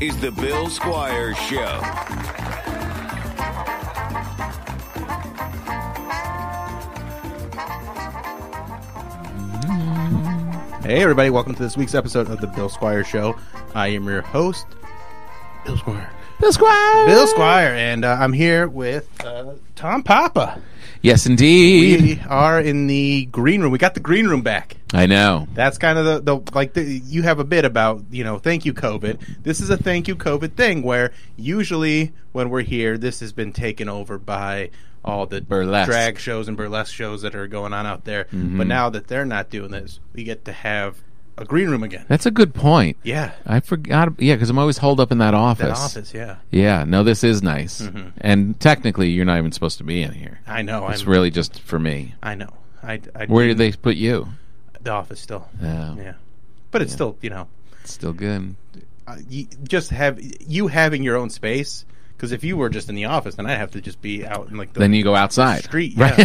[0.00, 1.80] Is the Bill Squire Show.
[10.82, 13.38] Hey, everybody, welcome to this week's episode of the Bill Squire Show.
[13.74, 14.66] I am your host,
[15.64, 16.10] Bill Squire.
[16.44, 17.06] Bill Squire.
[17.06, 20.60] Bill Squire, and uh, I'm here with uh, Tom Papa.
[21.00, 22.02] Yes, indeed.
[22.02, 23.72] We are in the green room.
[23.72, 24.76] We got the green room back.
[24.92, 25.48] I know.
[25.54, 28.66] That's kind of the, the like the, you have a bit about you know thank
[28.66, 29.42] you COVID.
[29.42, 33.54] This is a thank you COVID thing where usually when we're here, this has been
[33.54, 34.68] taken over by
[35.02, 35.90] all the Burlesque.
[35.90, 38.24] drag shows and burlesque shows that are going on out there.
[38.24, 38.58] Mm-hmm.
[38.58, 41.02] But now that they're not doing this, we get to have
[41.36, 42.04] a green room again.
[42.08, 42.96] That's a good point.
[43.02, 44.20] Yeah, I forgot.
[44.20, 45.66] Yeah, because I'm always holed up in that office.
[45.66, 46.14] that office.
[46.14, 46.84] Yeah, Yeah.
[46.84, 47.82] No, this is nice.
[47.82, 48.08] Mm-hmm.
[48.20, 50.40] And technically, you're not even supposed to be in here.
[50.46, 50.86] I know.
[50.88, 52.14] It's I'm, really just for me.
[52.22, 52.50] I know.
[52.82, 54.28] I, I Where did they put you?
[54.82, 55.48] the office still?
[55.62, 56.14] Oh, Yeah,
[56.70, 57.48] but it's still you know
[57.80, 58.54] it's still good.
[59.06, 61.86] uh, you just have you having your own space.
[62.16, 64.48] Because if you were just in the office, then I'd have to just be out
[64.48, 65.64] in like the Then you go outside.
[65.64, 66.16] street, yeah,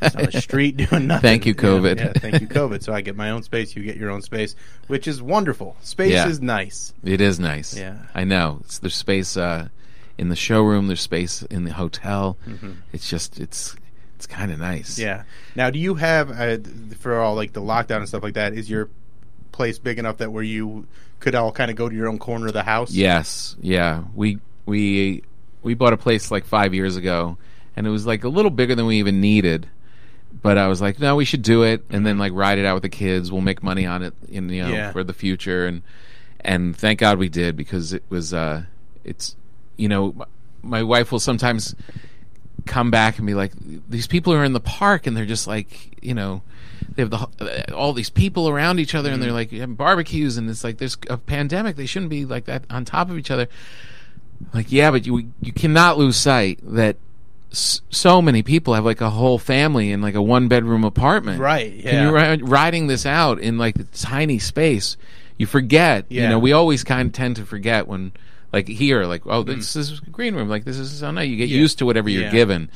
[0.00, 1.22] Just on the street doing nothing.
[1.22, 1.98] Thank you, COVID.
[1.98, 2.82] Yeah, thank you, COVID.
[2.82, 3.74] So I get my own space.
[3.76, 4.54] You get your own space,
[4.86, 5.76] which is wonderful.
[5.80, 6.28] Space Yeah.
[6.28, 6.94] is nice.
[7.02, 7.76] It is nice.
[7.76, 7.96] Yeah.
[8.14, 8.58] I know.
[8.64, 9.68] It's, there's space uh,
[10.16, 10.86] in the showroom.
[10.86, 12.38] There's space in the hotel.
[12.92, 13.74] It's just it's
[14.16, 14.92] it's kind of nice.
[14.94, 15.02] Mm-hmm.
[15.02, 15.22] Yeah.
[15.56, 16.58] Now, do you have uh,
[17.00, 18.54] for all like the lockdown and stuff like that?
[18.54, 18.88] Is your
[19.52, 20.86] place big enough that where you
[21.20, 22.92] could all kind of go to your own corner of the house?
[22.92, 24.04] Yes, yeah.
[24.14, 25.22] We we
[25.64, 27.36] we bought a place like five years ago,
[27.74, 29.68] and it was like a little bigger than we even needed.
[30.42, 32.74] But I was like, no, we should do it, and then like ride it out
[32.74, 33.30] with the kids.
[33.32, 34.92] We'll make money on it, in you know, Yeah.
[34.92, 35.66] for the future.
[35.66, 35.82] And
[36.40, 38.64] and thank God we did because it was uh,
[39.04, 39.36] it's
[39.76, 40.22] you know, m-
[40.62, 41.74] my wife will sometimes
[42.66, 43.52] come back and be like,
[43.88, 46.42] these people are in the park and they're just like, you know,
[46.94, 50.36] they have the uh, all these people around each other and they're like having barbecues
[50.36, 51.76] and it's like there's a pandemic.
[51.76, 53.48] They shouldn't be like that on top of each other.
[54.52, 56.96] Like, yeah, but you you cannot lose sight that
[57.50, 61.40] s- so many people have like a whole family in like a one bedroom apartment.
[61.40, 62.02] Right, Can yeah.
[62.08, 64.96] you ri- riding this out in like a tiny space?
[65.38, 66.06] You forget.
[66.08, 66.22] Yeah.
[66.24, 68.12] You know, we always kind of tend to forget when.
[68.52, 69.56] Like here, like oh, Mm.
[69.56, 70.48] this is a green room.
[70.48, 71.28] Like this is so nice.
[71.28, 71.58] You get Yeah.
[71.58, 72.30] used to whatever you're Yeah.
[72.30, 72.70] given.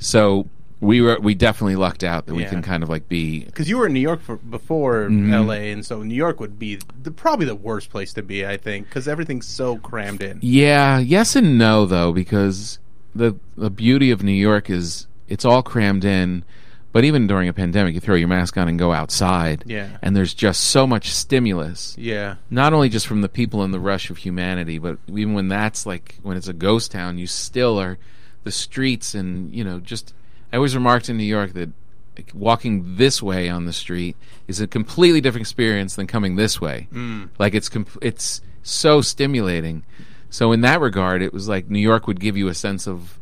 [0.00, 0.48] So
[0.84, 2.50] we were we definitely lucked out that we Yeah.
[2.50, 5.32] can kind of like be Because you were in New York for, before Mm-hmm.
[5.48, 8.56] LA, and so New York would be the, probably the worst place to be, I
[8.56, 10.38] think, because everything's so crammed in.
[10.42, 12.78] Yeah, yes and no though, because
[13.14, 16.44] the the beauty of New York is it's all crammed in.
[16.92, 19.64] But even during a pandemic, you throw your mask on and go outside.
[19.66, 19.88] Yeah.
[20.00, 21.96] And there's just so much stimulus.
[21.98, 22.36] Yeah.
[22.50, 25.86] Not only just from the people in the rush of humanity, but even when that's
[25.86, 27.98] like when it's a ghost town, you still are
[28.44, 30.14] the streets and you know just.
[30.54, 31.70] I always remarked in New York that
[32.32, 34.16] walking this way on the street
[34.46, 36.86] is a completely different experience than coming this way.
[36.92, 37.30] Mm.
[37.40, 37.68] Like it's
[38.00, 39.82] it's so stimulating.
[40.30, 43.18] So in that regard, it was like New York would give you a sense of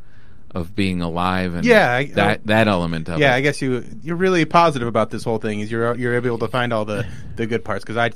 [0.54, 3.36] of being alive and Yeah, I- that that element of Yeah, it.
[3.38, 5.60] I guess you you're really positive about this whole thing.
[5.60, 7.06] Is you're you're able to find all the
[7.36, 8.10] the good parts because I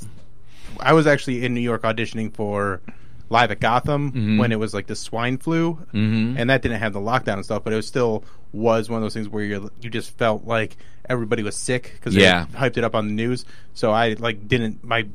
[0.78, 2.82] I was actually in New York auditioning for
[3.28, 4.38] live at Gotham Mm-hmm.
[4.38, 6.36] when it was like the swine flu, mm-hmm.
[6.38, 9.02] and that didn't have the lockdown and stuff, but it was still was one of
[9.02, 10.76] those things where you you just felt like
[11.08, 12.46] everybody was sick because Yeah.
[12.52, 13.44] they hyped it up on the news.
[13.74, 15.06] So I like didn't my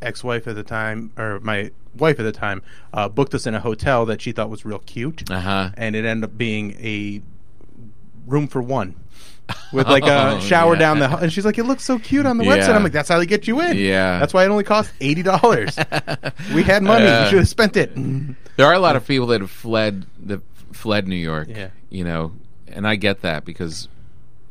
[0.00, 2.60] ex-wife at the time or my wife at the time
[2.92, 5.70] uh, booked us in a hotel that she thought was real cute Uh huh.
[5.76, 7.22] and it ended up being a
[8.26, 8.94] room for one
[9.72, 10.78] with like a Oh, shower yeah.
[10.80, 13.08] down the and she's like it looks so cute on the website i'm like that's
[13.08, 14.18] how they get you in Yeah.
[14.18, 17.92] that's why it only cost $80 we had money Uh, we should have spent it
[18.56, 20.40] There are a lot of people that have fled that
[20.72, 21.48] fled New York.
[21.50, 21.68] Yeah.
[21.90, 22.32] You know,
[22.66, 23.88] and I get that because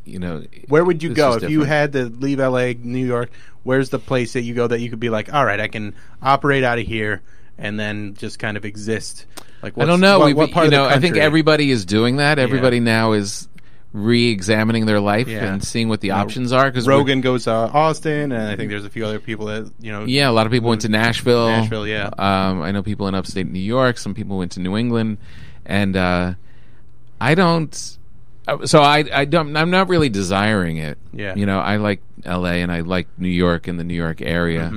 [0.06, 3.30] you know where would you go is if you had to leave la new york
[3.62, 5.94] where's the place that you go that you could be like all right i can
[6.24, 7.22] operate out of here
[7.60, 9.28] and then just kind of exist
[9.62, 10.18] like I don't know.
[10.18, 12.40] what, we, what part you of the know, I think everybody is doing that.
[12.40, 13.48] Everybody now is
[13.94, 15.52] re-examining their life Yeah.
[15.54, 16.70] and seeing what the options are.
[16.72, 19.92] Because rogan goes to austin and i think there's a few other people that you
[19.92, 21.48] know yeah, a lot of people went to Nashville.
[21.48, 22.10] Nashville, yeah.
[22.18, 23.98] Um, I know people in upstate New York.
[23.98, 25.18] Some people went to New England,
[25.66, 26.34] and uh,
[27.20, 27.98] I don't.
[28.48, 29.56] uh, So I I don't.
[29.58, 30.98] I'm not really desiring it.
[31.14, 31.36] Yeah.
[31.36, 32.62] You know, I like L.A.
[32.62, 34.72] and I like New York and the New York area.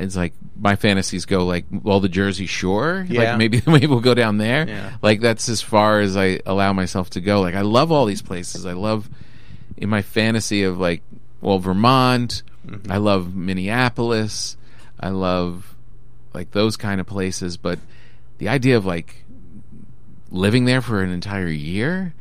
[0.00, 3.06] It's like my fantasies go like well the Jersey Shore.
[3.08, 3.20] Yeah.
[3.20, 4.66] Like maybe maybe we'll go down there.
[4.68, 4.96] Yeah.
[5.02, 7.40] Like that's as far as I allow myself to go.
[7.40, 8.66] Like I love all these places.
[8.66, 9.08] I love
[9.76, 11.02] in my fantasy of like
[11.40, 12.42] well Vermont.
[12.66, 12.90] Mm-hmm.
[12.90, 14.56] I love Minneapolis.
[14.98, 15.74] I love
[16.32, 17.56] like those kind of places.
[17.56, 17.78] But
[18.38, 19.24] the idea of like
[20.30, 22.14] living there for an entire year.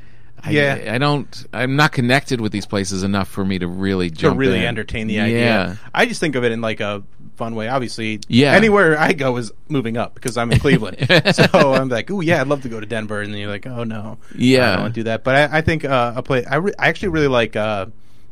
[0.45, 0.91] I, Yeah.
[0.93, 1.45] I don't.
[1.53, 4.65] I'm not connected with these places enough for me to really jump to really in.
[4.65, 5.39] entertain the idea.
[5.39, 5.75] Yeah.
[5.93, 7.01] I just think of it in like a
[7.35, 7.67] fun way.
[7.67, 8.53] Obviously, Yeah.
[8.53, 10.97] anywhere I go is moving up because I'm in Cleveland.
[11.35, 13.65] so I'm like, oh yeah, I'd love to go to Denver, and then you're like,
[13.67, 14.63] oh no, Yeah.
[14.69, 15.23] I don't want to do that.
[15.23, 17.87] But I, I think uh, a place I, re- I actually really like uh,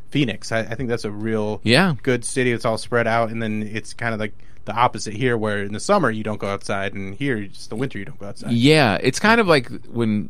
[0.09, 0.51] Phoenix.
[0.51, 1.95] I, I think that's a real Yeah.
[2.03, 2.51] good city.
[2.51, 4.33] It's all spread out, and then it's kind of like
[4.65, 7.75] the opposite here, where in the summer you don't go outside, and here it's the
[7.75, 8.51] winter you don't go outside.
[8.51, 10.30] Yeah, it's kind of like when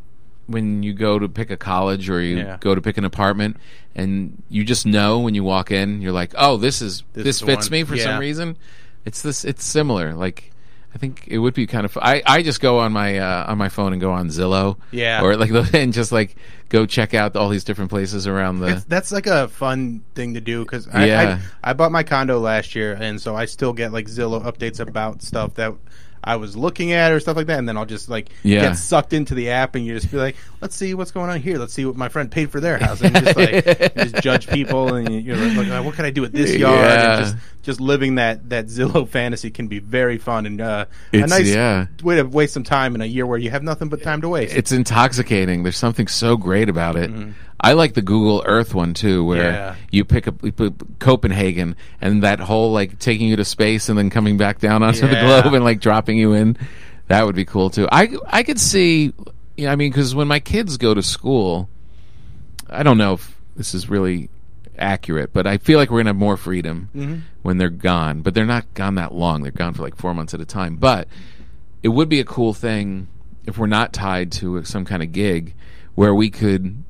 [0.52, 2.58] when you go to pick a college or you Yeah.
[2.60, 3.58] go to pick an apartment
[3.96, 7.36] and you just know when you walk in you're like oh this is This this,
[7.38, 7.80] is fits one.
[7.80, 8.04] me for Yeah.
[8.06, 8.58] some reason
[9.06, 10.52] it's this it's similar like
[10.94, 13.58] i think it would be kind of i i just go on my uh, on
[13.58, 15.22] my phone and go on zillow Yeah.
[15.24, 16.36] or like and just like
[16.70, 20.36] go check out all these different places around the It's, that's like a fun thing
[20.36, 21.40] to do because I, Yeah.
[21.64, 24.80] I I bought my condo last year, and so I still get like Zillow updates
[24.80, 25.74] about stuff that
[26.24, 28.62] I was looking at or stuff like that, and then I'll just like Yeah.
[28.62, 31.40] get sucked into the app, and you just be like, let's see what's going on
[31.42, 34.48] here, let's see what my friend paid for their house, and just like just judge
[34.48, 36.80] people, and you- you're like, what can I do with this yard?
[36.80, 37.16] Yeah.
[37.18, 41.18] And just just living that that Zillow fantasy can be very fun and uh, a
[41.28, 41.86] nice yeah.
[42.04, 44.30] way to waste some time in a year where you have nothing but time to
[44.30, 44.56] waste.
[44.56, 45.64] it's intoxicating.
[45.64, 47.12] There's something so great about it.
[47.64, 49.52] I like the Google Earth one too, where.
[49.52, 49.76] Yeah.
[49.92, 50.52] you pick up you
[51.00, 55.02] Copenhagen and that whole like taking you to space and then coming back down onto
[55.08, 56.58] the globe and like dropping you in.
[57.08, 57.88] That would be cool too.
[57.92, 59.14] I I could see.
[59.58, 61.70] You know, I mean, because when my kids go to school,
[62.70, 64.30] I don't know if this is really
[64.80, 67.16] accurate, but I feel like we're gonna have more freedom Mm-hmm.
[67.44, 68.22] when they're gone.
[68.22, 69.44] But they're not gone that long.
[69.44, 70.78] They're gone for like four months at a time.
[70.78, 71.08] But
[71.84, 73.08] it would be a cool thing
[73.46, 75.54] if we're not tied to some kind of gig
[75.96, 76.82] where we could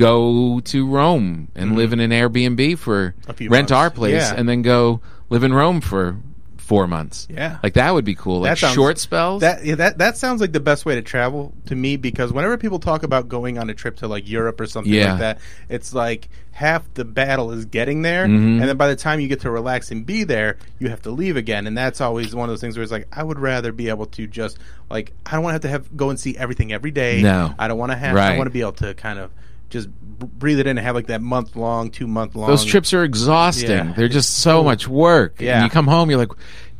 [0.00, 3.30] go to Rome and live in an Airbnb for Mm-hmm.
[3.30, 3.72] A few rent months.
[3.72, 4.34] our place Yeah.
[4.36, 6.16] and then go live in Rome for
[6.56, 7.26] four months.
[7.28, 7.58] Yeah.
[7.64, 8.40] like that would be cool.
[8.42, 9.40] Like sounds- short spells.
[9.40, 12.56] That yeah, that that sounds like the best way to travel to me because whenever
[12.56, 15.10] people talk about going on a trip to like Europe or something Yeah.
[15.12, 15.38] like that,
[15.68, 18.60] it's like half the battle is getting there, Mm-hmm.
[18.60, 21.10] and then by the time you get to relax and be there, you have to
[21.10, 23.72] leave again, and that's always one of those things where it's like I would rather
[23.72, 24.58] be able to just
[24.90, 27.20] like I don't want to have to have go and see everything every day.
[27.22, 27.52] No.
[27.58, 28.16] I don't want to have.
[28.16, 29.30] I want to be able to kind of
[29.70, 29.88] just
[30.18, 32.48] b- breathe it in and have like that month long, two month long.
[32.50, 33.70] Those trips are exhausting.
[33.70, 33.92] Yeah.
[33.96, 35.40] They're just so much work.
[35.40, 35.56] Yeah.
[35.56, 36.32] And you come home, you're like,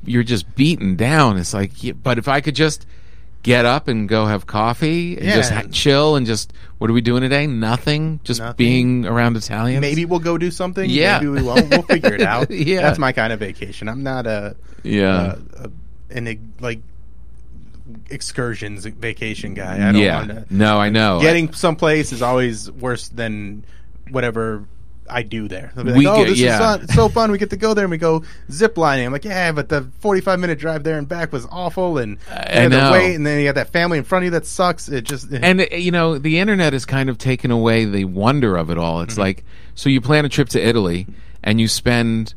[0.04, 1.38] you're just beaten down.
[1.38, 1.72] It's like,
[2.02, 2.86] but if I could just
[3.42, 5.36] get up and go have coffee and Yeah.
[5.36, 7.46] just ha- chill and just, what are we doing today?
[7.46, 8.20] Nothing.
[8.24, 8.56] Just Nothing.
[8.56, 9.80] being around Italians.
[9.80, 10.88] Maybe we'll go do something.
[10.90, 11.18] Yeah.
[11.18, 11.70] Maybe we won't.
[11.70, 12.50] We'll figure it out.
[12.50, 12.82] Yeah.
[12.82, 13.88] That's my kind of vacation.
[13.88, 15.36] I'm not a Yeah.
[15.56, 15.70] a,
[16.10, 16.80] an like
[18.10, 19.74] excursions vacation guy.
[19.88, 20.16] I don't yeah.
[20.26, 20.54] want to.
[20.54, 21.20] No, I know.
[21.20, 23.64] Getting someplace is always worse than
[24.10, 24.64] whatever
[25.08, 25.72] I do there.
[25.74, 26.76] Like, We oh, get- this yeah.
[26.76, 27.32] is so fun.
[27.32, 29.06] We get to go there and we go zip lining.
[29.06, 31.98] I'm like, yeah, but the 45 minute drive there and back was awful.
[31.98, 32.92] And you I had to know.
[32.92, 34.88] wait, and then you got that family in front of you that sucks.
[34.88, 38.56] It just and uh, you know the internet has kind of taken away the wonder
[38.56, 39.20] of it all it's Mm-hmm.
[39.22, 39.44] like
[39.74, 41.06] so you plan a trip to italy
[41.42, 42.34] and you spend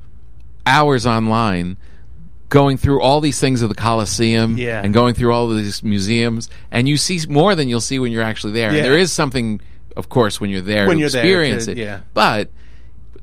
[0.65, 1.77] hours online
[2.53, 4.81] going through all these things of the Colosseum Yeah.
[4.83, 8.24] and going through all these museums, and you see more than you'll see when you're
[8.24, 8.69] actually there.
[8.69, 9.60] And there is something,
[9.98, 11.77] of course, when you're there When to you're there experience to- it.
[11.79, 12.01] yeah.
[12.13, 12.50] But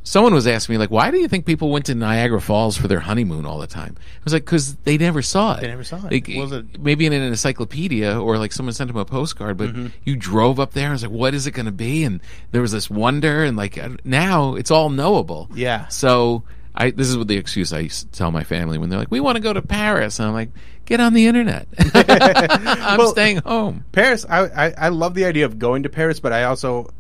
[0.03, 2.89] someone was asking me, like, why do you think people went to Niagara Falls for
[2.89, 3.95] their honeymoon all the time?
[3.99, 5.61] I was like, because they never saw it.
[5.61, 6.13] They never saw it.
[6.13, 9.69] Like, Was it- maybe in an encyclopedia or like someone sent them a postcard, but
[9.69, 9.87] Mm-hmm.
[10.05, 10.87] you drove up there.
[10.87, 12.03] and was like, what is it going to be?
[12.03, 12.21] And
[12.51, 15.49] there was this wonder, and like now it's all knowable.
[15.55, 15.87] Yeah.
[15.89, 16.43] So
[16.81, 19.11] I this is what the excuse I used to tell my family when they're like,
[19.11, 20.51] "We want to go to Paris," and I'm like,
[20.87, 21.69] "Get on the internet.
[21.95, 26.21] I'm Well- staying home." Paris, I, I I love the idea of going to Paris,
[26.21, 26.91] but I also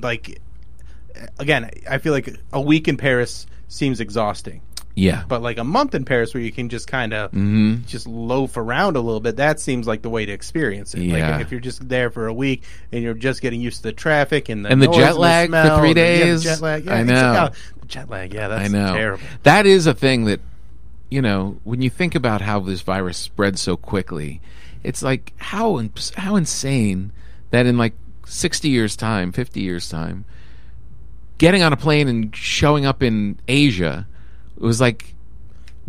[0.00, 0.40] like
[1.38, 4.60] again, I feel like a week in Paris seems exhausting.
[4.96, 7.84] Yeah, But like a month in Paris where you can just kind of Mm-hmm.
[7.86, 11.02] just loaf around a little bit, that seems like the way to experience it.
[11.02, 11.32] Yeah.
[11.32, 13.92] Like if you're just there for a week and you're just getting used to the
[13.92, 16.44] traffic and the And the jet lag for smell three the days.
[16.44, 17.12] jet lag, yeah, I know.
[17.14, 17.48] yeah,
[17.80, 18.94] the jet lag, yeah, that's I know.
[18.94, 19.24] terrible.
[19.42, 20.40] That is a thing that
[21.10, 24.40] you know when you think about how this virus spread so quickly.
[24.84, 25.82] It's like how
[26.16, 27.10] how insane
[27.50, 27.94] that in like
[28.26, 30.24] sixty years time, fifty years time,
[31.38, 34.06] getting on a plane and showing up in Asia
[34.56, 35.14] was like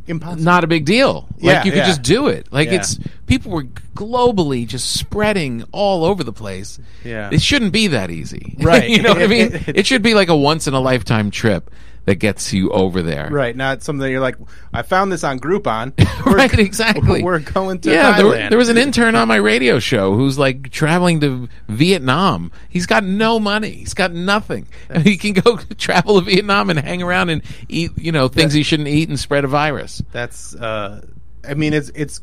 [0.07, 0.43] impossible.
[0.43, 1.27] not a big deal.
[1.37, 1.85] Yeah, like you could yeah.
[1.87, 2.47] just do it.
[2.51, 2.75] Like Yeah.
[2.75, 6.79] it's people were globally just spreading all over the place.
[7.03, 7.29] Yeah.
[7.31, 8.55] It shouldn't be that easy.
[8.59, 8.89] Right.
[8.89, 9.63] you know what I mean?
[9.67, 11.69] it should be like a once in a lifetime trip
[12.05, 13.29] that gets you over there.
[13.31, 14.37] Right, not something that you're like,
[14.73, 15.93] I found this on Groupon.
[16.25, 17.23] right, exactly.
[17.23, 18.17] We're going to yeah.
[18.17, 22.51] There, were- there was an intern on my radio show who's like traveling to Vietnam.
[22.69, 23.71] He's got no money.
[23.71, 24.67] He's got nothing.
[25.01, 28.63] he can go travel to Vietnam and hang around and eat, you know, things he
[28.63, 30.01] shouldn't eat and spread a virus.
[30.11, 31.05] That's, uh,
[31.47, 32.21] I mean, it's it's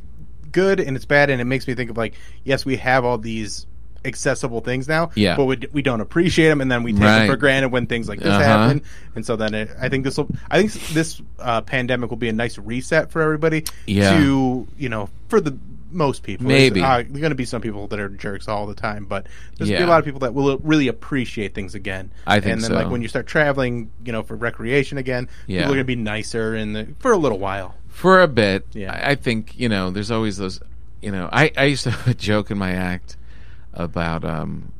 [0.52, 3.18] good and it's bad, and it makes me think of like, yes, we have all
[3.18, 3.66] these
[4.04, 5.36] accessible things now, Yeah.
[5.36, 7.18] but we, we don't appreciate them, and then we take Right.
[7.20, 8.42] them for granted when things like this Uh-huh.
[8.42, 8.82] happen,
[9.14, 12.28] and so then it, I think this will, I think this uh, pandemic will be
[12.28, 13.64] a nice reset for everybody.
[13.86, 14.18] Yeah.
[14.18, 15.56] To you know, for the
[15.94, 16.80] most people, Maybe.
[16.80, 19.26] There's, uh, going to be some people that are jerks all the time, but
[19.58, 19.86] there's to be Yeah.
[19.86, 22.10] a lot of people that will really appreciate things again.
[22.26, 22.76] I think and then so.
[22.76, 25.60] like when you start traveling, you know, for recreation again, Yeah.
[25.60, 27.74] people are going to be nicer and the, for a little while.
[27.88, 28.66] for a bit.
[28.72, 28.90] Yeah.
[28.90, 29.90] I, I think you know.
[29.90, 30.60] There's always those.
[31.02, 33.16] You know, I I used to have a joke in my act
[33.74, 34.72] about um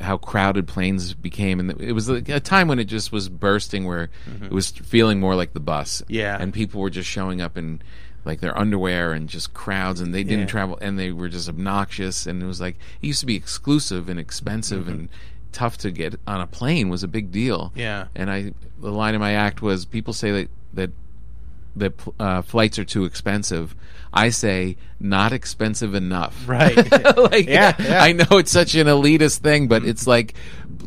[0.00, 3.84] how crowded planes became, and it was like a time when it just was bursting,
[3.86, 4.10] where
[4.42, 6.02] it was feeling more like the bus.
[6.02, 6.12] Mm-hmm.
[6.14, 6.36] Yeah.
[6.40, 7.80] and people were just showing up in
[8.24, 10.46] like their underwear and just crowds, and they didn't Yeah.
[10.46, 14.08] travel, and they were just obnoxious, and it was like it used to be exclusive
[14.08, 15.08] and expensive and
[15.52, 17.68] tough to get on a plane was a big deal.
[17.70, 17.78] Mm-hmm.
[17.80, 18.06] Yeah.
[18.16, 20.90] and I the line in my act was people say that that
[21.76, 23.74] that uh, flights are too expensive.
[24.14, 26.36] I say not expensive enough.
[26.46, 26.76] Right.
[27.16, 28.02] like Yeah, yeah.
[28.02, 30.34] I know it's such an elitist thing, but it's like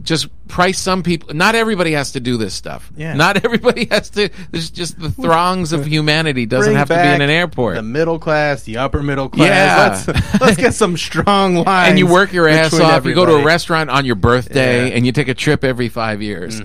[0.04, 1.34] just price some people.
[1.34, 2.92] Not everybody has to do this stuff.
[2.96, 3.16] Yeah.
[3.16, 4.30] Not everybody has to.
[4.52, 7.78] There's just the throngs of humanity doesn't Bring have to be in an airport.
[7.78, 10.08] The middle class, the upper middle class.
[10.08, 10.14] Yeah.
[10.14, 11.90] Let's, let's get some strong lines.
[11.90, 13.06] and you work your ass off.
[13.06, 14.88] You go to a restaurant on your birthday, Yeah.
[14.90, 14.98] Mm-hmm.
[14.98, 16.62] and you take a trip every five years.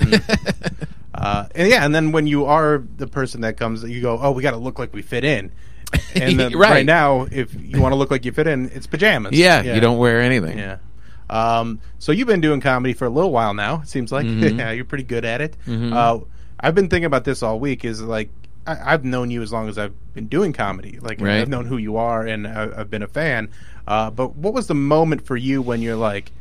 [1.21, 4.31] Uh, and yeah, and then when you are the person that comes, you go, "Oh,
[4.33, 5.53] we got to look like we fit in."
[6.15, 6.71] And then Right.
[6.71, 6.87] right.
[6.87, 9.33] now, if you want to look like you fit in, it's pajamas.
[9.39, 10.57] yeah, you don't wear anything.
[10.59, 10.79] Yeah.
[11.29, 13.83] Um, so you've been doing comedy for a little while now.
[13.83, 14.59] It seems like Mm-hmm.
[14.61, 15.57] yeah, you're pretty good at it.
[15.69, 16.21] Uh,
[16.59, 17.85] I've been thinking about this all week.
[17.85, 18.31] Is like
[18.67, 20.99] I, I've known you as long as I've been doing comedy.
[21.01, 21.41] Like Right.
[21.41, 23.51] I've known who you are, and I, I've been a fan.
[23.87, 26.33] Uh, but what was the moment for you when you're like,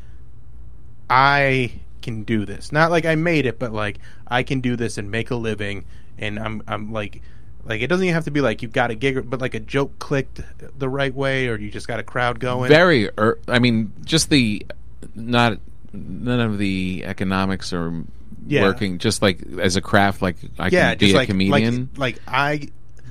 [1.10, 1.72] I
[2.02, 2.72] can do this?
[2.72, 5.86] Not like I made it, but like I can do this and make a living,
[6.18, 7.22] and I'm I'm like.
[7.66, 9.60] Like it doesn't even have to be like you've got a gig, but like a
[9.60, 10.40] joke clicked
[10.80, 12.70] the right way, or you just got a crowd going.
[12.70, 14.66] very er, i mean just the
[15.14, 15.60] not
[15.94, 18.04] none of the economics are
[18.48, 18.64] Yeah.
[18.64, 22.16] working just like as a craft like i yeah, can be a like comedian like
[22.16, 22.68] like I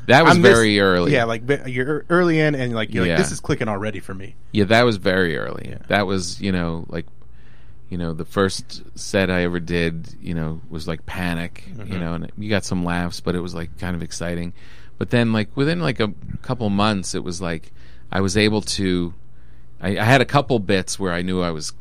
[0.06, 3.12] that was I'm this- very early Yeah, like you're early in, and like you're Yeah.
[3.12, 4.34] like this is clicking already for me.
[4.52, 5.78] yeah that was very early Yeah.
[5.88, 7.04] that was you know like
[7.88, 11.92] you know the first set i ever did you know was like panic Mm-hmm.
[11.92, 14.52] you know and you got some laughs but it was like kind of exciting
[14.98, 17.72] but then like within like a couple months it was like
[18.12, 19.14] i was able to
[19.80, 21.72] I, I had a couple bits where i knew i was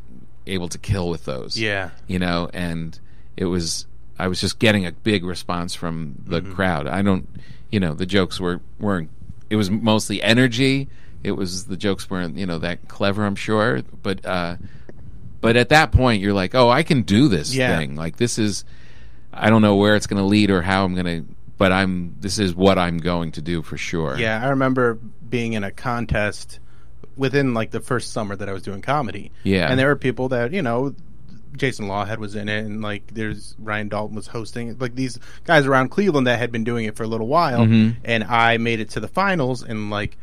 [0.45, 2.97] able to kill with those Yeah, you know, and
[3.35, 3.85] it was
[4.19, 6.53] I was just getting a big response from the Mm-hmm.
[6.53, 6.87] crowd.
[6.87, 7.27] I don't,
[7.69, 9.09] you know, the jokes were weren't.
[9.49, 10.87] It was mostly energy.
[11.21, 13.25] It was the jokes weren't you know that clever.
[13.25, 14.55] I'm sure, but uh,
[15.41, 17.77] but at that point you're like, oh, I can do this Yeah.
[17.77, 17.95] thing.
[17.95, 18.65] Like this is,
[19.33, 22.15] I don't know where it's going to lead or how I'm going to, but I'm
[22.19, 24.17] this is what I'm going to do for sure.
[24.17, 24.43] yeah.
[24.43, 24.95] I remember
[25.29, 26.59] being in a contest
[27.15, 29.31] within like the first summer that I was doing comedy.
[29.43, 29.69] Yeah.
[29.69, 30.95] and there were people that you know.
[31.55, 34.77] Jason Lawhead was in it, and like there's Ryan Dalton was hosting.
[34.77, 37.99] Like these guys around Cleveland that had been doing it for a little while, Mm-hmm.
[38.03, 40.17] and I made it to the finals, and like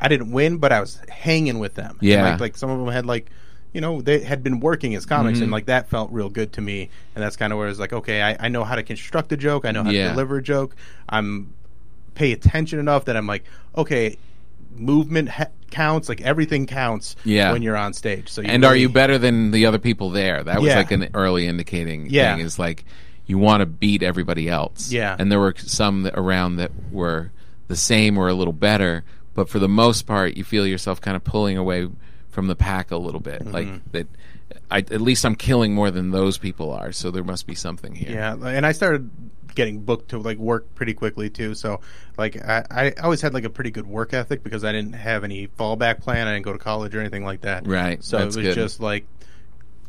[0.00, 1.98] I didn't win, but I was hanging with them.
[2.00, 2.30] And, Yeah.
[2.30, 3.30] like, like some of them had like,
[3.74, 5.42] you know, they had been working as comics, Mm-hmm.
[5.42, 6.88] and like that felt real good to me.
[7.14, 9.36] And that's kind of where it's like, okay, I, I know how to construct a
[9.36, 10.04] joke, I know how Yeah.
[10.04, 10.74] to deliver a joke.
[11.08, 11.52] I'm
[12.14, 13.44] pay attention enough that I'm like,
[13.76, 14.16] okay,
[14.76, 17.16] movement ha- counts, like everything counts.
[17.24, 17.52] Yeah.
[17.52, 18.28] when you're on stage.
[18.28, 20.42] So, you and are you better than the other people there?
[20.44, 20.76] That was Yeah.
[20.76, 22.36] like an early indicating Yeah.
[22.36, 22.44] thing.
[22.44, 22.84] Is like
[23.26, 24.92] you want to beat everybody else.
[24.92, 25.16] Yeah.
[25.18, 27.30] and there were some that around that were
[27.68, 29.02] the same or a little better,
[29.34, 31.88] but for the most part, you feel yourself kind of pulling away
[32.34, 33.40] from the pack a little bit.
[33.42, 33.52] Mm-hmm.
[33.52, 34.06] Like that.
[34.70, 37.94] I, at least I'm killing more than those people are, so there must be something
[37.94, 38.10] here.
[38.12, 39.10] Yeah, and I started
[39.54, 41.54] getting booked to like work pretty quickly too.
[41.54, 41.80] So
[42.18, 45.24] like I, I always had like a pretty good work ethic because I didn't have
[45.24, 46.26] any fallback plan.
[46.28, 47.66] I didn't go to college or anything like that.
[47.66, 48.54] Right, So that's it was good.
[48.54, 49.06] just like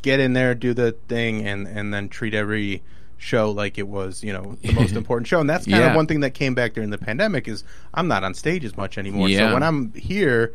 [0.02, 2.82] get in there, do the thing, and and then treat every
[3.18, 5.40] show like it was you know the most important show.
[5.40, 5.90] And that's kind Yeah.
[5.90, 7.62] of one thing that came back during the pandemic is
[7.92, 9.28] I'm not on stage as much anymore.
[9.28, 9.48] Yeah.
[9.48, 10.54] So when I'm here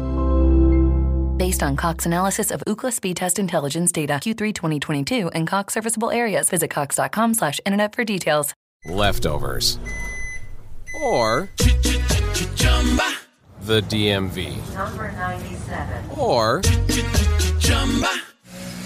[1.51, 6.09] Based on Cox analysis of Ookla speed test intelligence data Q3 2022 and Cox serviceable
[6.09, 8.53] areas, visit cox.com slash internet for details.
[8.85, 9.77] leftovers,
[11.03, 11.49] or
[13.63, 16.09] the DMV, Number 97.
[16.17, 16.61] or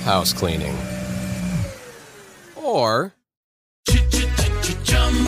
[0.04, 0.76] house cleaning,
[2.56, 3.14] or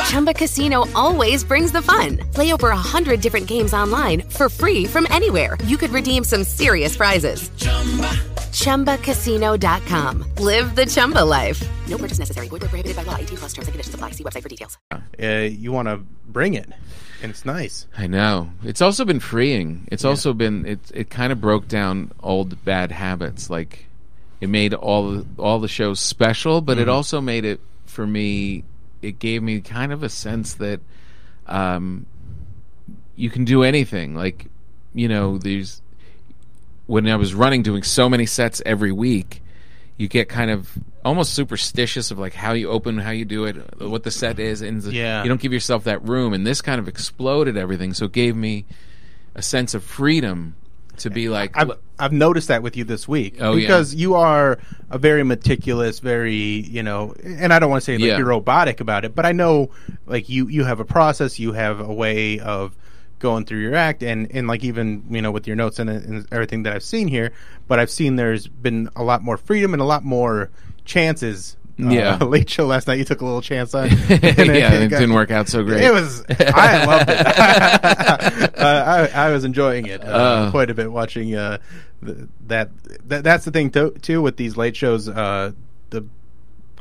[0.06, 2.18] Chumba Casino always brings the fun.
[2.34, 5.58] Play over a hundred different games online for free from anywhere.
[5.66, 7.50] You could redeem some serious prizes.
[7.58, 8.10] Chumba.
[8.58, 10.25] ChumbaCasino.com.
[10.39, 11.62] Live the Chumba life.
[11.88, 12.48] No purchase necessary.
[12.50, 13.16] Void where prohibited by law.
[13.16, 14.12] 18 plus terms and conditions apply.
[14.12, 14.77] See website for details.
[14.92, 16.70] Uh, you want to bring it,
[17.22, 17.88] and it's nice.
[17.98, 18.50] I know.
[18.63, 19.88] It's also been freeing.
[19.92, 20.80] It's also been it.
[20.94, 23.50] It kind of broke down old bad habits.
[23.50, 23.86] Like
[24.42, 28.63] it made all all the shows special, but it also made it for me.
[29.08, 30.82] It gave me kind of a sense that
[31.46, 32.06] um,
[33.16, 34.16] you can do anything.
[34.16, 34.48] Like
[34.94, 35.82] you know, there's
[36.88, 39.42] when I was running, doing so many sets every week.
[39.98, 40.70] You get kind of
[41.04, 44.62] almost superstitious of like how you open, how you do it, what the set is,
[44.62, 45.24] and Yeah.
[45.24, 46.34] you don't give yourself that room.
[46.34, 48.66] And this kind of exploded everything, so it gave me
[49.34, 50.56] a sense of freedom
[51.00, 53.62] to be like, I've I've noticed that with you this week Oh, yeah.
[53.68, 57.94] because you are a very meticulous, very you know, and I don't want to say
[57.98, 58.18] like Yeah.
[58.18, 59.70] you're robotic about it, but I know
[60.06, 62.75] like you you have a process, you have a way of
[63.20, 66.27] going through your act, and and like even you know with your notes and, and
[66.32, 67.34] everything that I've seen here,
[67.68, 70.50] but I've seen there's been a lot more freedom and a lot more
[70.86, 71.57] chances.
[71.79, 72.17] Uh, Yeah.
[72.24, 72.98] late show last night.
[73.00, 73.88] You took a little chance on.
[73.89, 75.84] yeah, and it- it, it got- didn't work out so great.
[75.84, 76.24] it was.
[76.29, 78.60] I loved it.
[78.60, 80.51] uh, I, I was enjoying it uh, Uh.
[80.51, 81.57] quite a bit watching uh,
[82.01, 82.69] the, that,
[83.10, 83.24] that.
[83.24, 85.07] That's the thing too, too with these late shows.
[85.07, 85.51] Uh,
[85.89, 86.05] the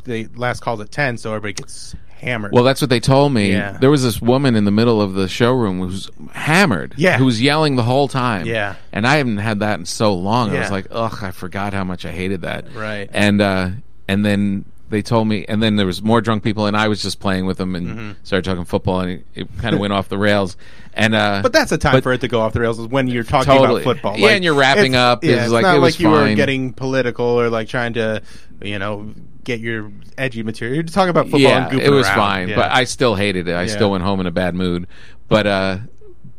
[0.04, 2.52] the last calls at ten, so everybody gets hammered.
[2.52, 3.50] Well, that's what they told me.
[3.52, 3.76] Yeah.
[3.78, 6.94] There was this woman in the middle of the showroom who was hammered.
[6.96, 7.18] Yeah.
[7.18, 8.46] Who was yelling the whole time.
[8.46, 8.76] Yeah.
[8.92, 10.50] And I haven't had that in so long.
[10.56, 12.72] I was like, ugh, I forgot how much I hated that.
[12.74, 13.10] Right.
[13.12, 13.70] And uh,
[14.08, 17.02] and then they told me, and then there was more drunk people, and I was
[17.02, 20.08] just playing with them and started talking football, and it, it kind of went off
[20.08, 20.56] the rails.
[20.94, 21.42] And uh, Mm-hmm.
[21.42, 23.24] but that's a time but- for it to go off the rails is when you're
[23.24, 23.82] talking Totally.
[23.82, 24.16] about football.
[24.18, 25.24] Yeah, and you're wrapping up.
[25.24, 28.22] Yeah, It's like, not it like you were getting political or like trying to,
[28.62, 29.12] you know,
[29.44, 30.74] get your edgy material.
[30.76, 32.16] You're talking about football yeah, it was around.
[32.16, 32.56] fine, Yeah.
[32.56, 33.52] but I still hated it.
[33.54, 33.68] I Yeah.
[33.68, 34.86] still went home in a bad mood.
[35.28, 35.78] But uh,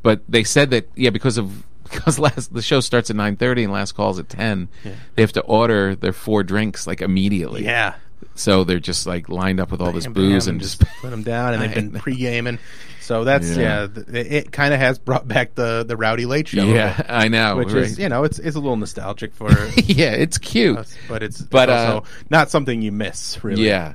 [0.04, 3.64] but they said that yeah, because of because last the show starts at nine thirty
[3.64, 4.68] and last calls at ten,
[5.16, 7.64] they have to order their four drinks like immediately.
[7.64, 7.94] yeah.
[8.38, 11.24] So they're just like lined up with all this booze bam, and just put them
[11.24, 12.60] down, and they've been pre-gaming.
[13.02, 14.04] So that's yeah, Yeah.
[14.20, 16.64] it, it kind of has brought back the the rowdy late show.
[16.64, 17.84] yeah, little, I know, which right?
[17.84, 20.78] is you know it's it's a little nostalgic for yeah, it's cute.
[20.78, 23.66] us, but it's But, it's uh, also not something you miss really.
[23.66, 23.94] Yeah,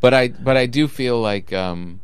[0.00, 2.00] but I but I do feel like um,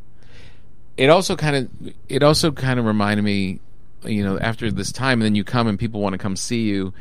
[0.97, 3.59] it also kind of it also kind of reminded me,
[4.05, 6.63] you know, after this time, and then you come and people want to come see
[6.63, 6.93] you.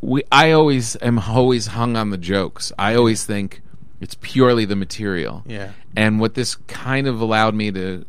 [0.00, 2.72] We I always am always hung on the jokes.
[2.78, 3.60] I always think
[4.00, 5.42] it's purely the material.
[5.46, 5.72] Yeah.
[5.94, 8.04] And what this kind of allowed me to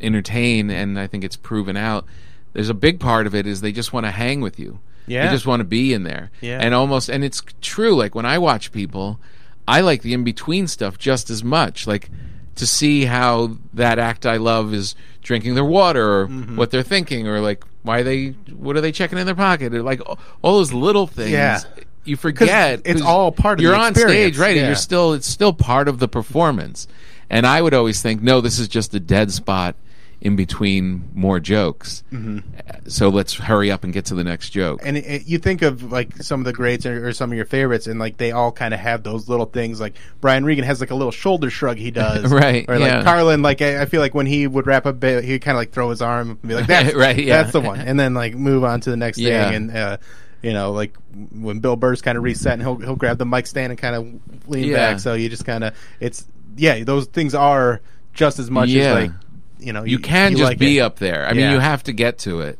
[0.00, 2.04] entertain, and I think it's proven out.
[2.52, 4.80] There's a big part of it is they just want to hang with you.
[5.06, 5.26] Yeah.
[5.26, 6.30] They just want to be in there.
[6.40, 6.58] Yeah.
[6.60, 7.94] And almost, and it's true.
[7.94, 9.18] Like when I watch people,
[9.66, 11.86] I like the in between stuff just as much.
[11.86, 12.10] Like
[12.56, 16.56] to see how that act I love is drinking their water or Mm-hmm.
[16.56, 19.82] what they're thinking or like why they, what are they checking in their pocket or
[19.82, 21.30] like all, all those little things.
[21.32, 21.60] Yeah.
[22.04, 24.56] You forget it's all part of the you're on stage, right?
[24.56, 26.88] And you're still it's still part of the performance.
[27.30, 29.74] And I would always think, no, this is just a dead spot
[30.20, 32.04] in between more jokes.
[32.12, 32.88] Mm-hmm.
[32.88, 34.80] So let's hurry up and get to the next joke.
[34.84, 37.36] And it, it- you think of like some of the greats or, or some of
[37.36, 39.80] your favorites, and like they all kind of have those little things.
[39.80, 43.02] Like Brian Regan has like a little shoulder shrug he does, Right, Or like yeah.
[43.02, 45.72] Carlin, like I, I feel like when he would wrap up, he'd kind of like
[45.72, 47.42] throw his arm and be like, "That's Right, yeah.
[47.42, 49.46] that's the one," and then like move on to the next Yeah.
[49.46, 49.54] thing.
[49.56, 49.96] And uh,
[50.42, 50.96] you know, like
[51.32, 53.94] when Bill Burr's kind of reset, and he'll he'll grab the mic stand and kind
[53.94, 54.76] of lean Yeah.
[54.92, 55.00] back.
[55.00, 56.26] So you just kind of it's
[56.56, 57.80] yeah, those things are
[58.12, 58.82] just as much Yeah.
[58.82, 59.10] as like
[59.58, 60.80] you know you can just like be it.
[60.82, 61.26] up there.
[61.26, 62.58] I mean, you have to get to it.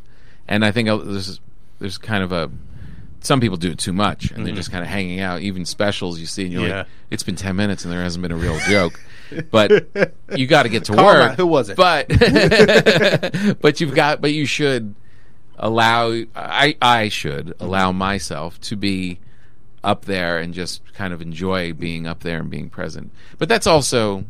[0.49, 1.41] And I think uh, there's
[1.79, 2.51] there's kind of a
[3.21, 5.41] some people do it too much and they're just kind of hanging out.
[5.43, 6.71] Even specials you see, and you're Mm-hmm.
[6.71, 6.79] Yeah.
[6.79, 9.01] like, it's been ten minutes and there hasn't been a real joke.
[9.51, 9.71] But
[10.37, 11.37] you got to get to Karma, work.
[11.37, 11.77] who was it?
[11.77, 12.09] But
[13.61, 14.95] but you've got but you should
[15.63, 19.19] allow I I should allow myself to be
[19.83, 23.11] up there and just kind of enjoy being up there and being present.
[23.39, 24.25] But that's also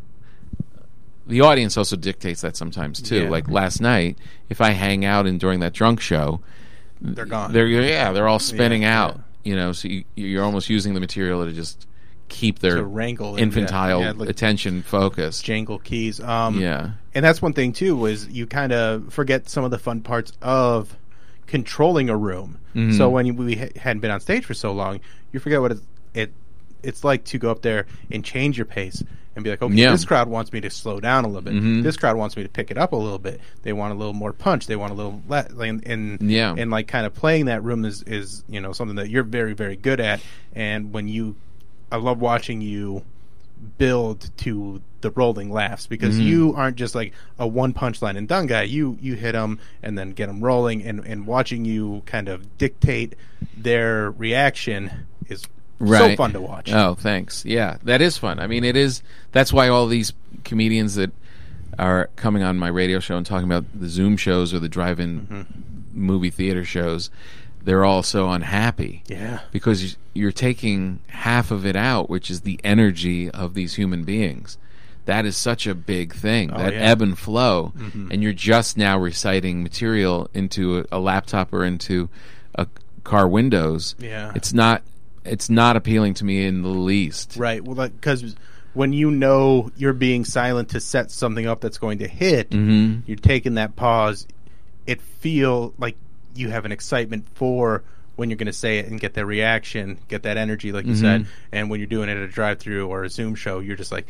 [1.27, 3.23] the audience also dictates that sometimes too.
[3.23, 3.29] Yeah.
[3.29, 4.17] Like last night,
[4.49, 6.41] if I hang out and during that drunk show,
[7.01, 7.51] They're gone.
[7.53, 9.19] they're yeah, they're all spinning Yeah, out.
[9.43, 11.85] You know, so you, you're almost using the material to just
[12.29, 15.43] keep their wrangle infantile yeah, yeah, like- attention focused.
[15.45, 16.19] jangle keys.
[16.19, 16.91] Um, Yeah.
[17.13, 20.33] and that's one thing too was you kind of forget some of the fun parts
[20.41, 20.95] of
[21.47, 22.57] controlling a room.
[22.75, 22.97] Mm-hmm.
[22.97, 24.99] So when we hadn't been on stage for so long,
[25.31, 25.79] you forget what it,
[26.13, 26.33] it
[26.81, 29.03] it's like to go up there and change your pace
[29.35, 29.91] and be like, okay, Yeah.
[29.91, 31.53] this crowd wants me to slow down a little bit.
[31.53, 31.81] Mhm.
[31.81, 33.39] This crowd wants me to pick it up a little bit.
[33.63, 34.67] They want a little more punch.
[34.67, 36.53] They want a little le- and, and Yeah.
[36.57, 39.53] and like kind of playing that room is is you know something that you're very
[39.53, 40.21] very good at.
[40.53, 41.35] And when you,
[41.91, 43.03] I love watching you
[43.77, 46.27] build to the rolling laughs because Mm-hmm.
[46.27, 48.63] you aren't just like a one punchline and done guy.
[48.63, 52.57] You you hit them and then get them rolling, and and watching you kind of
[52.57, 53.13] dictate
[53.55, 54.91] their reaction
[55.27, 55.43] is
[55.85, 56.71] so fun to watch.
[56.73, 57.45] Oh, thanks.
[57.45, 58.39] Yeah, that is fun.
[58.39, 59.03] I mean, it is.
[59.31, 60.13] That's why all these
[60.43, 61.11] comedians that
[61.79, 65.21] are coming on my radio show and talking about the Zoom shows or the drive-in
[65.27, 66.05] Mm-hmm.
[66.05, 67.09] movie theater shows,
[67.63, 69.03] they're all so unhappy.
[69.07, 69.39] Yeah.
[69.51, 74.57] because you're taking half of it out, which is the energy of these human beings.
[75.05, 76.47] That is such a big thing.
[76.49, 76.69] that Oh, yeah.
[76.69, 76.81] Mm-hmm.
[76.83, 77.73] ebb and flow,
[78.09, 82.09] and you're just now reciting material into a, a laptop or into
[82.55, 82.67] a
[83.03, 83.95] car windows.
[83.99, 84.31] Yeah.
[84.35, 84.81] it's not.
[85.25, 87.35] It's not appealing to me in the least.
[87.37, 87.63] Right.
[87.63, 88.35] Well, because
[88.73, 93.01] when you know you're being silent to set something up that's going to hit, Mm-hmm.
[93.05, 94.27] you're taking that pause.
[94.85, 95.95] It feel like
[96.35, 97.83] you have an excitement for
[98.17, 100.95] when you're going to say it and get that reaction, get that energy, like you
[100.95, 101.21] said.
[101.21, 101.31] Mm-hmm.
[101.53, 104.05] And when you're doing it at a drive-through or a Zoom show, you're just like,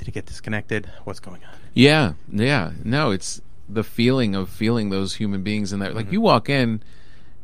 [0.00, 0.90] "Did it get disconnected?
[1.04, 2.72] What's going on?" Yeah, yeah.
[2.82, 5.90] No, it's the feeling of feeling those human beings in there.
[5.90, 5.96] Mm-hmm.
[5.98, 6.82] Like you walk in,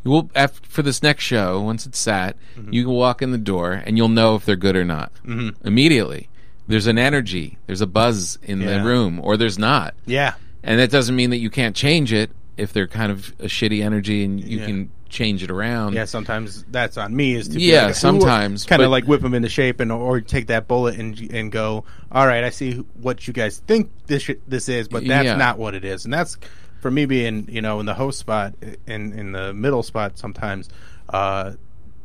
[0.05, 1.61] you will after, for this next show.
[1.61, 2.73] Once it's sat, Mm-hmm.
[2.73, 5.67] you can walk in the door and you'll know if they're good or not Mm-hmm.
[5.67, 6.29] immediately.
[6.67, 8.79] There's an energy, there's a buzz in Yeah.
[8.79, 10.35] the room, or there's not, Yeah.
[10.65, 13.85] and that doesn't mean that you can't change it if they're kind of a shitty
[13.85, 14.67] energy and you Yeah.
[14.67, 15.95] can change it around.
[15.95, 17.35] Yeah, sometimes that's on me.
[17.35, 20.69] Is to Yeah, sometimes, kind of like whip them into shape and or take that
[20.69, 21.85] bullet and and go.
[22.11, 25.37] All right, I see what you guys think this sh- this is, but that's Yeah.
[25.37, 26.05] not what it is.
[26.05, 26.37] And that's
[26.81, 28.55] for me being you know in the host spot
[28.87, 30.19] in in the middle spot.
[30.19, 30.69] Sometimes
[31.11, 31.53] uh,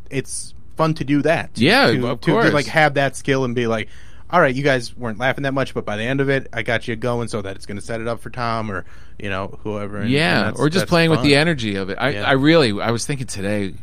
[0.09, 1.51] it's fun to do that.
[1.55, 2.53] Yeah, to, of to, course.
[2.53, 3.89] like have that skill and be like.
[4.31, 6.61] All right, you guys weren't laughing that much, but by the end of it, I
[6.63, 8.85] got you going so that it's going to set it up for Tom or
[9.19, 9.97] you know whoever.
[9.97, 11.97] and- and yeah, that's- or just playing with the energy of it.
[11.99, 12.23] I, Yeah.
[12.29, 13.73] I really, I was thinking today.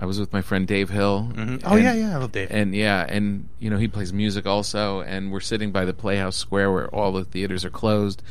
[0.00, 1.32] I was with my friend Dave Hill.
[1.34, 1.56] Mm-hmm.
[1.66, 2.48] Oh yeah, yeah, I love Dave.
[2.52, 6.36] and yeah, and you know he plays music also, and we're sitting by the Playhouse
[6.36, 8.22] Square where all the theaters are closed.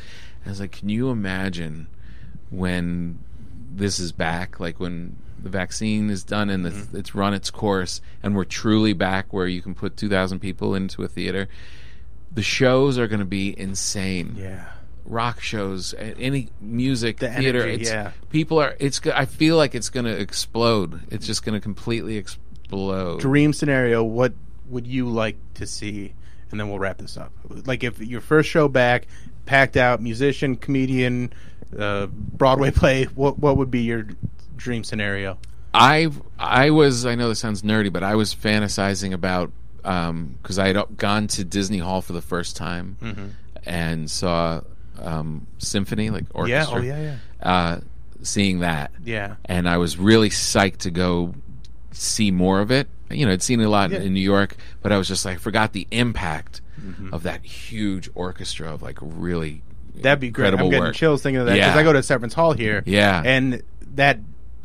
[0.42, 1.88] And I was like, can you imagine
[2.50, 3.18] when
[3.74, 4.58] this is back?
[4.60, 6.78] Like when the vaccine is done and Mm-hmm.
[6.78, 10.40] it's, it's run its course, and we're truly back where you can put two thousand
[10.40, 11.48] people into a theater.
[12.32, 14.66] The shows are going to be insane yeah.
[15.06, 17.62] rock shows, any music, The theater.
[17.62, 18.12] energy, it's, yeah.
[18.30, 18.76] People are.
[18.78, 19.00] It's.
[19.06, 21.00] I feel like it's going to explode.
[21.10, 23.20] It's just going to completely explode.
[23.20, 24.34] dream scenario, what
[24.68, 26.12] would you like to see?
[26.50, 27.32] And then we'll wrap this up.
[27.66, 29.06] Like if your first show back,
[29.46, 31.32] packed out, musician, comedian,
[31.78, 34.06] uh, Broadway play, what what would be your
[34.58, 35.38] dream scenario?
[35.72, 37.06] I I was.
[37.06, 41.44] I know this sounds nerdy, but I was fantasizing about because I had gone to
[41.44, 42.96] Disney Hall for the first time
[43.64, 44.60] and saw
[45.00, 46.78] um, symphony like orchestra.
[46.78, 47.16] oh, yeah, yeah.
[47.50, 47.80] Uh,
[48.22, 49.36] seeing that, Yeah.
[49.44, 51.34] and I was really psyched to go
[51.92, 52.88] see more of it.
[53.10, 54.00] You know, I'd seen it a lot Yeah.
[54.00, 57.12] in New York, but I was just like, I forgot the impact Mm-hmm.
[57.12, 59.62] of that huge orchestra of like really
[59.96, 60.54] That'd be great.
[60.54, 60.94] I'm getting work.
[60.94, 61.80] chills thinking of that because Yeah.
[61.80, 62.84] I go to Severance Hall here.
[62.86, 63.20] Yeah.
[63.24, 63.62] and
[63.94, 64.20] that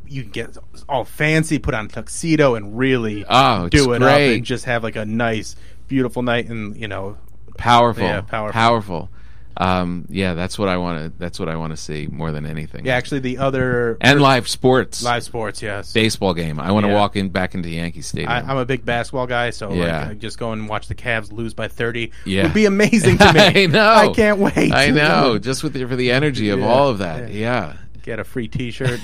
[0.08, 0.58] you can get
[0.90, 4.84] all fancy, put on a tuxedo, and really Oh, do it up and just have
[4.84, 5.56] like a nice,
[5.88, 6.48] beautiful night.
[6.50, 7.18] And you know,
[7.58, 8.54] powerful, Yeah, powerful.
[8.54, 9.10] powerful.
[9.56, 11.20] Um, yeah, that's what I want to.
[11.20, 12.86] That's what I want to see more than anything.
[12.88, 12.96] yeah.
[12.96, 15.94] Actually, the other and live sports, live sports, yes.
[15.94, 16.60] baseball game.
[16.60, 16.96] I want to Yeah.
[16.98, 18.32] walk in back into Yankee Stadium.
[18.32, 20.08] I, I'm a big basketball guy, so Yeah.
[20.08, 22.44] like, just go and watch the Cavs lose by 30 Yeah.
[22.46, 23.64] would be amazing to me.
[23.64, 23.88] I know.
[23.94, 24.74] I can't wait.
[24.74, 25.38] I know.
[25.38, 27.32] Just with the, for the energy of Yeah, all of that.
[27.32, 27.74] Yeah.
[28.04, 29.00] Get a free T-shirt.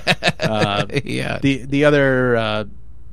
[0.40, 1.38] uh, Yeah.
[1.38, 2.64] the the other uh,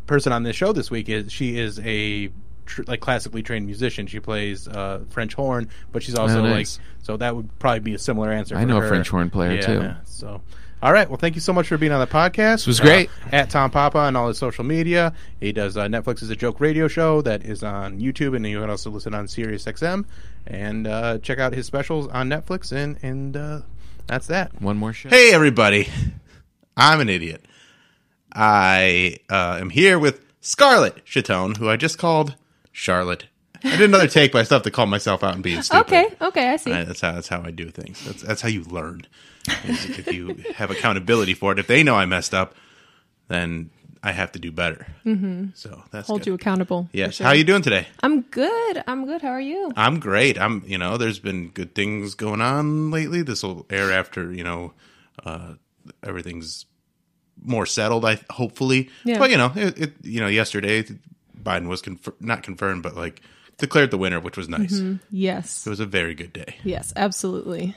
[0.07, 2.29] person on this show this week is she is a
[2.65, 4.07] tr- like classically trained musician.
[4.07, 6.77] She plays uh, French horn, but she's also Oh, nice.
[6.77, 8.55] like so that would probably be a similar answer.
[8.55, 8.87] I know a.
[8.87, 9.73] French horn player, Yeah, too.
[9.73, 9.95] yeah.
[10.05, 10.41] So.
[10.83, 11.07] All right.
[11.07, 12.51] Well, thank you so much for being on the podcast.
[12.53, 13.11] This was great.
[13.31, 15.13] at Tom Papa on all his social media.
[15.39, 18.59] He does uh, Netflix is a joke radio show that is on YouTube, and you
[18.59, 20.05] can also listen on Sirius XM
[20.47, 22.71] and uh, check out his specials on Netflix.
[22.71, 23.61] And and uh,
[24.11, 24.61] that's that.
[24.61, 25.09] One more show.
[25.09, 25.87] Hey, everybody.
[26.77, 27.45] I'm an idiot.
[28.33, 32.35] I uh, am here with Scarlett Chaton, who I just called
[32.71, 33.25] Charlotte
[33.63, 35.85] I did another take, but I still have to call myself out and being stupid.
[35.87, 36.73] Okay, okay, I see.
[36.73, 38.03] I- that's how that's how I do things.
[38.05, 39.05] That's that's how you learn.
[39.65, 42.55] is if you have accountability for it, if they know I messed up,
[43.27, 43.69] then
[44.03, 44.87] I have to do better.
[45.05, 45.49] Mm-hmm.
[45.53, 46.27] So that's Hold good.
[46.27, 46.89] you accountable.
[46.91, 47.15] Yes.
[47.15, 47.27] sure.
[47.27, 47.87] How you doing today?
[48.01, 48.83] I'm good.
[48.87, 49.21] I'm good.
[49.21, 49.71] How are you?
[49.75, 50.39] I'm great.
[50.39, 53.21] I'm, you know, there's been good things going on lately.
[53.21, 54.73] This will air after, you know,
[55.23, 55.53] uh,
[56.03, 56.65] everything's
[57.43, 58.05] more settled.
[58.05, 59.19] I hopefully, Yeah.
[59.19, 60.83] but you know, it, it you know, yesterday
[61.39, 63.21] Biden was confer- not confirmed, but like
[63.57, 64.73] declared the winner, which was nice.
[64.79, 64.95] Mm-hmm.
[65.11, 65.65] Yes.
[65.65, 66.55] It was a very good day.
[66.63, 67.75] Yes, absolutely.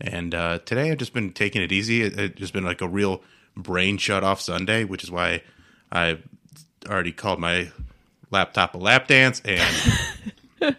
[0.00, 2.02] And uh, today I've just been taking it easy.
[2.02, 3.22] It, it's just been like a real
[3.56, 5.42] brain shut off Sunday, which is why
[5.92, 6.18] I
[6.88, 7.70] already called my
[8.30, 9.62] laptop a lap dance and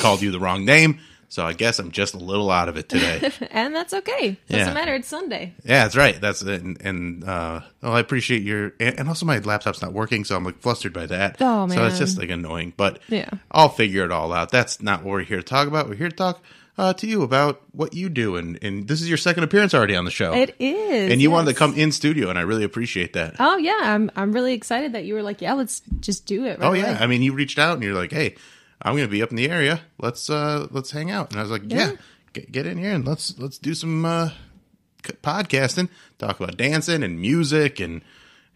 [0.00, 1.00] called you the wrong name.
[1.30, 3.30] So I guess I'm just a little out of it today.
[3.50, 4.38] And that's okay.
[4.48, 4.72] Doesn't Yeah.
[4.72, 4.94] matter.
[4.94, 5.52] It's Sunday.
[5.62, 6.18] yeah, that's right.
[6.18, 6.62] That's it.
[6.62, 8.72] And, and uh, well, I appreciate your.
[8.80, 11.36] And and also, my laptop's not working, so I'm like flustered by that.
[11.40, 13.28] Oh, man, So it's just like annoying, but Yeah.
[13.52, 14.50] I'll figure it all out.
[14.50, 15.88] That's not what we're here to talk about.
[15.88, 16.42] We're here to talk
[16.78, 19.96] uh, to you about what you do, and and this is your second appearance already
[19.96, 20.32] on the show.
[20.32, 21.12] It is.
[21.12, 23.34] and you wanted to come in studio, and I really appreciate that.
[23.40, 26.58] Oh yeah, I'm I'm really excited that you were like, yeah, let's just do it.
[26.60, 26.98] Right oh yeah, away.
[27.00, 28.36] I mean, you reached out and you're like, "Hey,
[28.80, 29.80] I'm going to be up in the area.
[29.98, 31.96] Let's uh let's hang out." And I was like, "Yeah, Yeah.
[32.32, 34.30] get, get in here and let's let's do some uh
[35.22, 35.88] podcasting,
[36.18, 38.02] talk about dancing and music and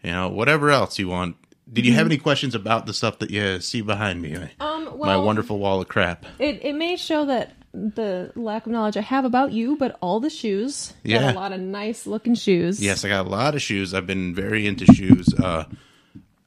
[0.03, 1.35] you know whatever else you want."
[1.71, 4.33] Did you have any questions about the stuff that you see behind me?
[4.33, 4.61] My, Mm-hmm.
[4.61, 6.25] Um, my wonderful wall of crap.
[6.39, 10.19] It it may show that the lack of knowledge I have about you, but all
[10.19, 11.31] the shoes, got Yeah.
[11.31, 12.79] a lot of nice looking shoes.
[12.81, 13.93] Yes, I got a lot of shoes.
[13.93, 15.33] I've been very into shoes.
[15.33, 15.65] Uh,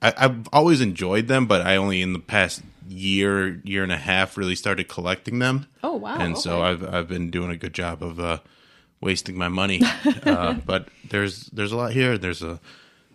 [0.01, 3.97] I, I've always enjoyed them, but I only in the past year, year and a
[3.97, 5.67] half, really started collecting them.
[5.83, 6.62] Oh, wow, And so.
[6.62, 8.39] I've I've been doing a good job of uh,
[9.01, 9.83] wasting my money.
[10.25, 12.17] uh, but there's there's a lot here.
[12.19, 12.61] There's a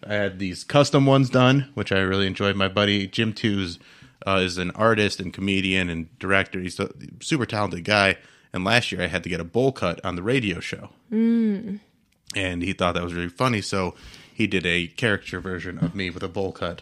[0.06, 2.56] I had these custom ones done, which I really enjoyed.
[2.56, 3.78] My buddy Jim Tews
[4.28, 6.60] uh, is an artist and comedian and director.
[6.60, 8.18] He's a super talented guy.
[8.54, 10.90] And last year I had to get a bowl cut on the radio show
[12.36, 13.62] and he thought that was really funny.
[13.62, 13.96] So
[14.34, 16.82] he did a caricature version of me with a bowl cut.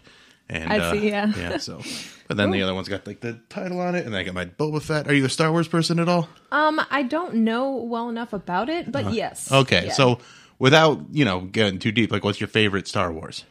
[0.52, 1.32] And I uh, see, yeah.
[1.38, 1.58] yeah.
[1.58, 1.80] So,
[2.28, 4.46] but then the other one's got like the title on it, and I got my
[4.46, 5.08] Boba Fett.
[5.08, 6.28] Are you a Star Wars person at all?
[6.52, 9.52] Um, I don't know well enough about it, but yes.
[9.52, 9.92] Uh, Okay, Yeah.
[9.92, 10.20] so
[10.58, 13.46] without you know getting too deep, like what's your favorite Star Wars?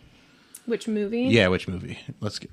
[0.68, 1.22] Which movie?
[1.22, 1.98] Yeah, which movie?
[2.20, 2.50] Let's get,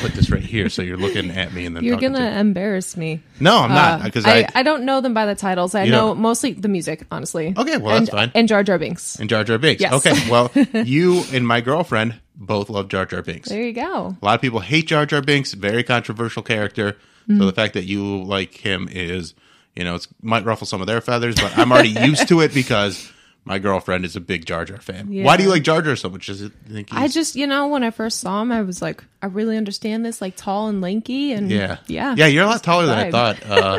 [0.00, 2.96] put this right here, so you're looking at me and then You're gonna to- embarrass
[2.96, 3.20] me.
[3.40, 5.74] No, I'm not Uh, because I, I, I don't know them by the titles.
[5.74, 7.54] I You know don't- mostly the music, honestly.
[7.56, 8.30] Okay, well, and, that's fine.
[8.34, 9.16] And Jar Jar Binks.
[9.16, 9.80] and Jar Jar Binks.
[9.82, 9.92] Yes.
[9.94, 10.50] Okay, well,
[10.84, 13.48] you and my girlfriend both love Jar Jar Binks.
[13.48, 14.16] There you go.
[14.20, 16.92] A lot of people hate Jar Jar Binks, very controversial character.
[17.28, 17.38] Mm-hmm.
[17.40, 19.34] So the fact that you like him is,
[19.74, 22.52] you know, it's might ruffle some of their feathers, but I'm already used to it
[22.54, 23.10] because
[23.46, 25.10] my girlfriend is a big Jar Jar fan.
[25.10, 25.24] Yeah.
[25.24, 26.26] Why do you like Jar Jar so much?
[26.26, 29.02] Does it think I just, you know, when I first saw him, I was like,
[29.22, 32.26] I really understand this, like tall and lanky, and yeah, yeah, yeah.
[32.26, 33.38] You're a lot taller than I thought.
[33.46, 33.78] Uh,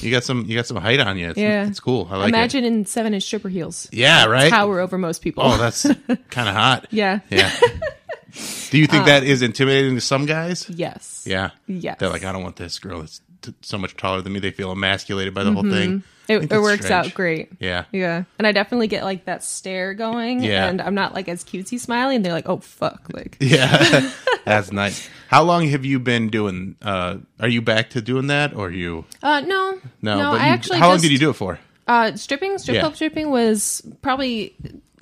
[0.00, 1.30] you got some, you got some height on you.
[1.30, 2.08] It's, Yeah, it's cool.
[2.10, 2.68] I like Imagine it.
[2.68, 3.88] in seven inch stripper heels.
[3.92, 4.48] Yeah, right.
[4.50, 5.42] Tower over most people.
[5.44, 5.82] Oh, that's
[6.30, 6.86] kind of hot.
[6.90, 7.52] yeah, Yeah.
[8.70, 10.68] do you think that is intimidating to some guys?
[10.70, 11.50] yes, Yeah.
[11.66, 11.96] Yes.
[11.98, 14.38] They're like, I don't want this girl that's t- so much taller than me.
[14.40, 16.02] They feel emasculated by the whole thing.
[16.28, 17.06] It, it works strange.
[17.08, 17.50] out great.
[17.58, 17.84] Yeah.
[17.92, 20.66] Yeah, and I definitely get like that stare going, Yeah.
[20.68, 24.10] and I'm not like as cutesy smiley, and they're like, "Oh fuck!" Like, Yeah,
[24.44, 25.08] that's nice.
[25.28, 26.76] How long have you been doing?
[26.82, 29.04] Uh, are you back to doing that, or you?
[29.22, 30.78] uh, no, No, no, but I you- actually.
[30.78, 31.58] How long just, did you do it for?
[31.86, 32.80] Uh, stripping, strip Yeah.
[32.82, 34.54] club stripping was probably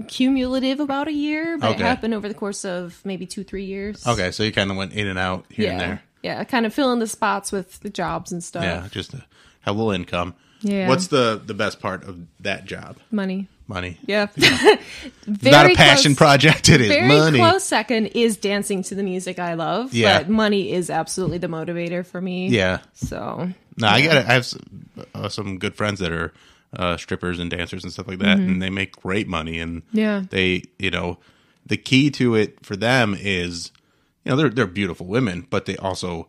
[0.09, 1.81] cumulative about a year, but Okay.
[1.83, 4.07] it happened over the course of maybe two, three years.
[4.07, 6.03] Okay, so you kind of went in and out here and yeah, there.
[6.23, 8.63] yeah, kind of filling the spots with the jobs and stuff.
[8.63, 9.23] Yeah, just have
[9.67, 10.35] a little income.
[10.61, 10.89] Yeah.
[10.89, 12.97] What's the the best part of that job?
[13.11, 13.49] money.
[13.69, 13.99] Money.
[14.07, 14.29] Yeah,
[15.27, 16.69] Not a passion close- project.
[16.69, 17.39] It is Very money.
[17.39, 19.93] close second is dancing to the music I love.
[19.93, 20.19] Yeah.
[20.19, 22.49] but money is absolutely the motivator for me.
[22.49, 22.79] Yeah.
[22.95, 24.17] So No, I got.
[24.19, 24.57] I have s-
[25.15, 26.33] uh, some good friends that are
[26.77, 29.59] uh, strippers and dancers and stuff like that, and they make great money.
[29.59, 29.99] And Mm-hmm.
[29.99, 30.23] Yeah.
[30.31, 31.19] they, you know,
[31.67, 33.73] the key to it for them is,
[34.25, 36.29] you know, they're they're beautiful women, but they also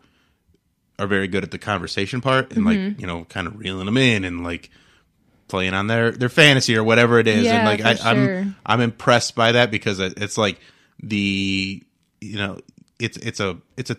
[0.99, 2.87] are very good at the conversation part and Mm-hmm.
[2.89, 4.69] like you know, kind of reeling them in and like
[5.47, 7.45] playing on their their fantasy or whatever it is.
[7.45, 8.39] Yeah, and like I, sure.
[8.39, 10.59] I'm I'm impressed by that because it's like
[11.01, 11.81] the
[12.21, 12.59] you know
[12.99, 13.97] it's it's a it's a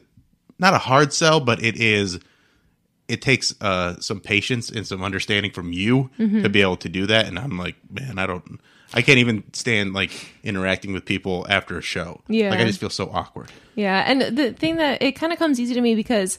[0.59, 2.19] not a hard sell, but it is
[3.07, 6.43] it takes uh some patience and some understanding from you Mm-hmm.
[6.43, 8.61] to be able to do that and i'm like man i don't
[8.93, 10.11] i can't even stand like
[10.45, 12.51] interacting with people after a show Yeah.
[12.51, 15.59] like i just feel so awkward Yeah, and the thing that it kind of comes
[15.59, 16.39] easy to me because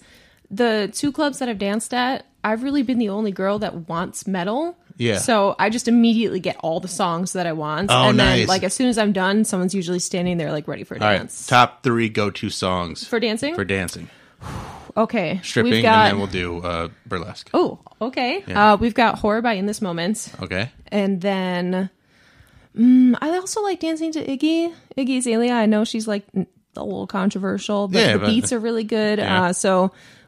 [0.52, 4.26] the two clubs that I've danced at, I've really been the only girl that wants
[4.28, 4.78] metal.
[4.98, 5.18] Yeah.
[5.20, 8.48] So I just immediately get all the songs that I want, Oh, and then nice.
[8.50, 11.08] like as soon as I'm done, someone's usually standing there like ready for a all
[11.08, 11.48] right dance.
[11.48, 13.56] top three go-to songs For dancing?
[13.56, 14.10] for dancing
[14.98, 15.40] okay.
[15.44, 17.50] stripping, We've got, and then we'll do uh, burlesque.
[17.54, 18.44] Oh, okay.
[18.48, 18.74] Yeah.
[18.74, 20.70] Uh, we've got horror by In This Moment, Okay.
[20.90, 21.90] and then
[22.78, 24.74] mm, I also like dancing to Iggy.
[24.98, 25.54] Iggy Azalea.
[25.54, 28.84] I know she's like n- a little controversial, but Yeah, the but- beats are really
[28.84, 29.20] good.
[29.20, 29.44] Yeah.
[29.46, 29.92] Uh, so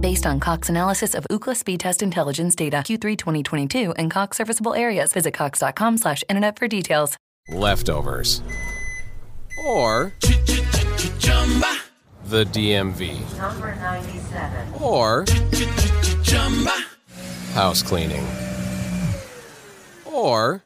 [0.00, 4.74] Based on Cox analysis of Ookla speed test intelligence data Q3 2022 and Cox serviceable
[4.74, 7.16] areas, visit cox.com slash internet for details.
[7.50, 8.42] Leftovers.
[9.66, 10.14] Or
[12.24, 13.36] the DMV.
[13.36, 14.74] Number 97.
[14.80, 15.26] Or
[17.52, 18.24] house cleaning.
[20.06, 20.64] Or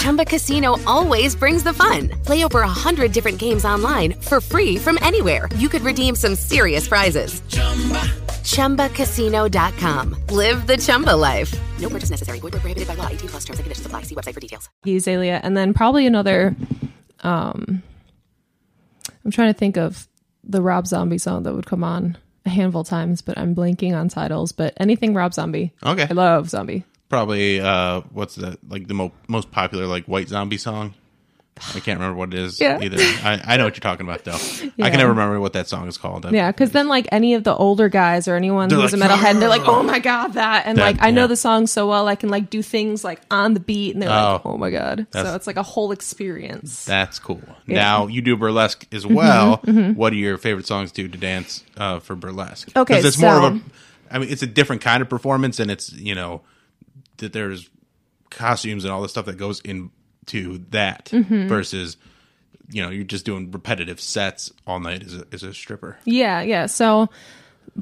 [0.00, 2.08] Chumba Casino always brings the fun.
[2.24, 5.48] Play over a hundred different games online for free from anywhere.
[5.56, 7.40] You could redeem some serious prizes.
[7.48, 8.00] Chumba.
[8.44, 10.16] ChumbaCasino.com.
[10.30, 11.52] Live the Chumba life.
[11.80, 12.38] No purchase necessary.
[12.40, 13.08] Void where prohibited by law.
[13.08, 14.02] 18 plus terms and conditions apply.
[14.02, 14.68] See website for details.
[14.86, 16.54] Iggy Azalea, and then probably another.
[17.20, 17.82] Um,
[19.24, 20.06] I'm trying to think of
[20.44, 23.94] the Rob Zombie song that would come on a handful of times, but I'm blanking
[23.96, 24.52] on titles.
[24.52, 25.72] But anything Rob Zombie.
[25.84, 26.06] Okay.
[26.08, 26.84] I love Zombie.
[27.14, 30.94] Probably uh, what's the like the mo- most popular like white zombie song?
[31.56, 32.80] I can't remember what it is Yeah.
[32.82, 32.96] either.
[32.98, 34.32] I, I know what you're talking about though.
[34.32, 36.26] I can never remember what that song is called.
[36.32, 39.38] Yeah, because then like any of the older guys or anyone who's like, a metalhead,
[39.38, 41.26] they're like, "Oh my god, that!" And That- like I know yeah.
[41.28, 44.08] the song so well, I can like do things like on the beat, and they're
[44.10, 44.50] like, Oh.
[44.54, 46.84] "Oh my god!" So it's like a whole experience.
[46.86, 47.40] That's cool.
[47.66, 47.76] Yeah.
[47.76, 49.58] Now you do burlesque as well.
[49.58, 49.94] mhm.
[49.94, 52.76] What are your favorite songs to to dance uh, for burlesque?
[52.76, 53.60] Okay, it's more of a.
[54.10, 56.40] I mean, it's a different kind of performance, and it's you know
[57.18, 57.68] that there's
[58.30, 61.48] costumes and all the stuff that goes into that Mhm.
[61.48, 61.96] versus
[62.70, 65.98] you know you're just doing repetitive sets all night as a, as a stripper.
[66.04, 66.66] Yeah, yeah.
[66.66, 67.08] So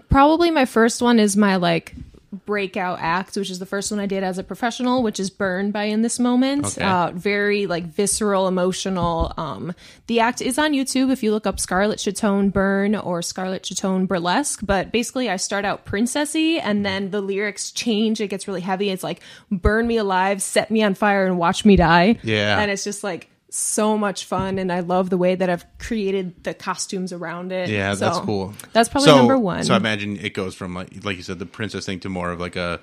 [0.09, 1.95] probably my first one is my like
[2.33, 5.71] breakout act, which is the first one I did as a professional, which is Burn
[5.71, 6.65] by In This Moment.
[6.65, 6.83] Okay.
[6.85, 9.35] Uh, very like visceral, emotional.
[9.37, 9.75] Um,
[10.07, 14.07] the act is on YouTube if you look up Scarlett Chaton Burn or Scarlett Chaton
[14.07, 14.61] Burlesque.
[14.63, 18.21] But basically, I start out princessy, and then the lyrics change.
[18.21, 18.91] It gets really heavy.
[18.91, 22.19] It's like burn me alive, set me on fire, and watch me die.
[22.23, 22.59] Yeah.
[22.59, 23.29] and it's just like.
[23.55, 27.69] So much fun, and I love the way that I've created the costumes around it.
[27.69, 28.55] Yeah, that's cool.
[28.73, 29.63] That's probably So- number one.
[29.65, 32.31] So I imagine it goes from like like you said the princess thing to more
[32.31, 32.81] of like a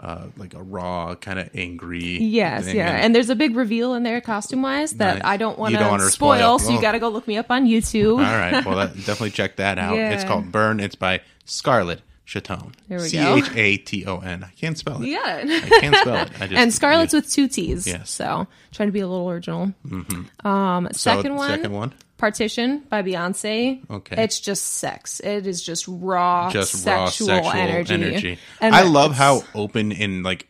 [0.00, 2.18] uh, like a raw kind of angry.
[2.18, 2.76] Yes, thing.
[2.76, 5.24] yeah, and there's a big reveal in there costume wise that Nice.
[5.24, 8.14] I don't want to spoil, so you got to go look me up on YouTube.
[8.14, 8.64] All right.
[8.64, 9.96] Well, that, definitely check that out.
[9.96, 10.80] It's called Burn.
[10.80, 12.74] It's by Scarlett Chaton.
[12.88, 13.36] There we C go.
[13.38, 14.44] H A T O N.
[14.44, 15.08] I can't spell it.
[15.08, 16.30] Yeah, I can't spell it.
[16.38, 17.86] I just, and Scarlett's with two T's.
[17.86, 18.10] Yes.
[18.10, 19.72] So trying to be a little original.
[19.86, 20.44] Mhm.
[20.44, 21.94] Um, So, second one, second one?
[22.18, 23.80] Partition by Beyonce.
[23.90, 24.22] Okay.
[24.22, 25.20] It's just sex.
[25.20, 27.94] It is just raw, just sexual, raw sexual energy.
[27.94, 28.38] energy.
[28.60, 30.46] And I love how open and like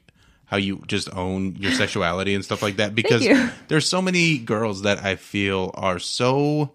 [0.46, 3.24] how you just own your sexuality and stuff like that because
[3.68, 6.72] there's so many girls that I feel are so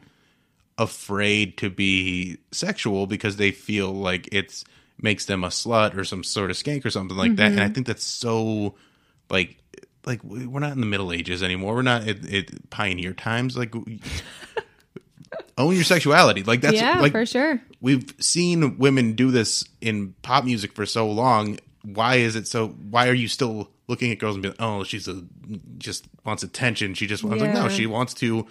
[0.77, 4.63] afraid to be sexual because they feel like it's
[5.03, 7.67] makes them a slut or some sort of skank or something like that and I
[7.69, 7.75] Mhm.
[7.75, 8.73] think that's so
[9.29, 9.57] like
[10.05, 13.55] like we- we're not in the middle ages anymore we're not at, at pioneer times
[13.57, 13.73] like
[15.57, 17.61] own your sexuality like that's yeah, like for sure.
[17.81, 21.57] we've seen women do this in pop music for so long.
[21.83, 22.69] Why is it so?
[22.69, 25.21] Why are you still looking at girls and being, oh, she's a
[25.77, 26.93] just wants attention.
[26.93, 28.47] She just wants like no, she wants to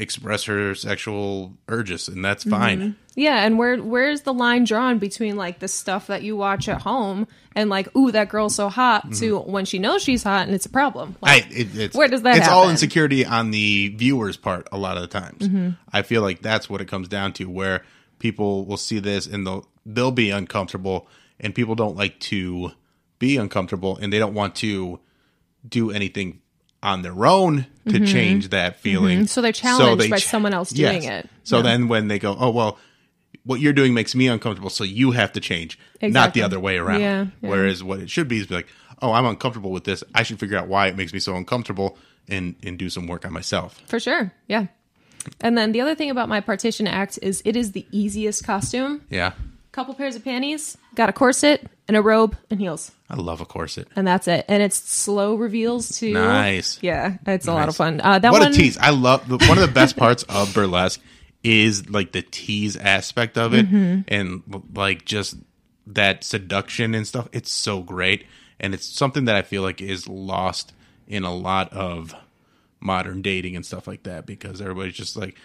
[0.00, 2.80] express her sexual urges, and that's fine.
[2.80, 2.94] Mhm.
[3.16, 6.80] Yeah, and where where's the line drawn between like the stuff that you watch at
[6.82, 10.54] home and like, ooh, that girl's so hot, to when she knows she's hot and
[10.54, 11.16] it's a problem.
[11.20, 14.78] Like, I, it, it's, where does that It's all insecurity on the viewer's part a
[14.78, 15.46] lot of the times.
[15.48, 15.76] Mhm.
[15.92, 17.84] I feel like that's what it comes down to, where
[18.18, 21.06] people will see this and they'll they'll be uncomfortable,
[21.38, 22.72] and people don't like to
[23.18, 24.98] be uncomfortable, and they don't want to
[25.68, 26.40] do anything
[26.82, 28.06] on their own to Mhm.
[28.10, 29.20] change that feeling.
[29.22, 29.28] Mhm.
[29.28, 31.28] So they're challenged by someone else doing it.
[31.44, 31.62] So Yeah.
[31.62, 32.78] then when they go, oh well.
[33.44, 36.76] What you're doing makes me uncomfortable, so you have to change, not the other way
[36.76, 37.00] around.
[37.00, 37.48] Yeah, yeah.
[37.48, 38.68] Whereas what it should be is be like,
[39.00, 40.04] oh, I'm uncomfortable with this.
[40.14, 41.96] I should figure out why it makes me so uncomfortable
[42.28, 43.80] and and do some work on myself.
[43.86, 44.30] For sure.
[44.46, 44.66] Yeah.
[45.40, 49.00] And then the other thing about my partition act is it is the easiest costume.
[49.08, 49.32] Yeah,
[49.72, 52.90] Couple pairs of panties, got a corset and a robe and heels.
[53.08, 53.86] I love a corset.
[53.94, 54.44] And that's it.
[54.48, 56.12] And it's slow reveals too.
[56.12, 56.78] Nice.
[56.82, 58.00] Yeah, it's a lot of fun.
[58.02, 58.76] Uh, that what one, a tease!
[58.78, 61.00] I love the, one of the best parts of burlesque
[61.44, 64.04] is like the tease aspect of it, Mhm.
[64.08, 64.42] and
[64.74, 65.36] like just
[65.86, 67.28] that seduction and stuff.
[67.32, 68.24] It's so great.
[68.62, 70.74] and it's something that I feel like is lost
[71.08, 72.14] in a lot of
[72.78, 75.36] modern dating and stuff like that because everybody's just like,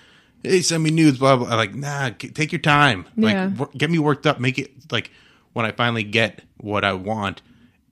[0.46, 1.56] "Hey, send me nudes." Blah blah.
[1.56, 3.06] Like, nah, take your time.
[3.16, 3.52] Yeah.
[3.58, 4.40] Like, get me worked up.
[4.40, 5.12] Make it like
[5.54, 7.42] when I finally get what I want,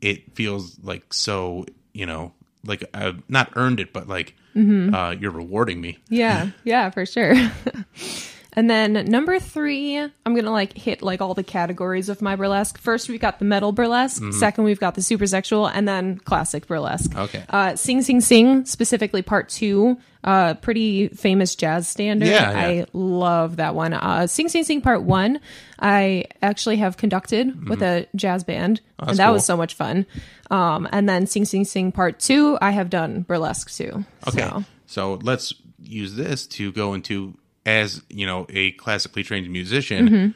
[0.01, 1.65] it feels like so.
[1.93, 2.33] You know,
[2.65, 5.97] like I've not earned it, but like uh, you're rewarding me.
[6.09, 7.33] Yeah, yeah, for sure.
[8.53, 12.77] and then number three, I'm gonna like hit like all the categories of my burlesque.
[12.77, 14.23] First, we've got the metal burlesque.
[14.31, 17.11] Second, we've got the super sexual, and then classic burlesque.
[17.11, 17.19] Mm-hmm.
[17.19, 17.43] Okay.
[17.49, 22.27] Uh, Sing Sing Sing, specifically part two, uh, pretty famous jazz standard.
[22.27, 22.67] Yeah, yeah.
[22.81, 23.93] I love that one.
[23.93, 25.39] Uh, Sing Sing Sing part one,
[25.79, 29.03] I actually have conducted with a jazz band, and Mm-hmm.
[29.03, 30.05] Oh, that's that was so much fun.
[30.49, 34.05] Um, and then Sing Sing Sing part two, I have done burlesque too.
[34.27, 34.39] Okay.
[34.39, 34.63] So.
[34.85, 40.31] So let's use this to go into as, you know, a classically trained musician, Mm-hmm.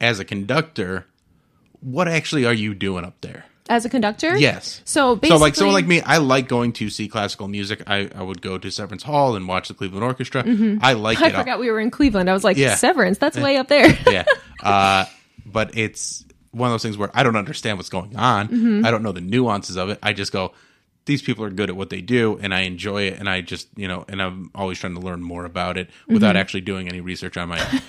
[0.00, 1.06] as a conductor,
[1.80, 3.44] what actually are you doing up there?
[3.70, 4.36] As a conductor?
[4.36, 4.82] Yes.
[4.84, 7.82] So basically, So like someone like me, I like going to see classical music.
[7.86, 10.40] I, I would go to Severance Hall and watch the Cleveland Orchestra.
[10.82, 11.24] I like Mm-hmm.
[11.24, 11.34] I it.
[11.36, 12.28] forgot we were in Cleveland.
[12.28, 12.74] I was like, Yeah.
[12.74, 13.96] Severance, that's way up there.
[14.10, 14.24] yeah.
[14.62, 15.06] Uh,
[15.46, 18.48] but it's one of those things where I don't understand what's going on.
[18.48, 18.84] Mm-hmm.
[18.84, 19.98] I don't know the nuances of it.
[20.02, 20.52] I just go,
[21.06, 23.18] these people are good at what they do, and I enjoy it.
[23.18, 26.30] And I just, you know, and I'm always trying to learn more about it without
[26.30, 26.36] Mm-hmm.
[26.36, 27.80] actually doing any research on my own.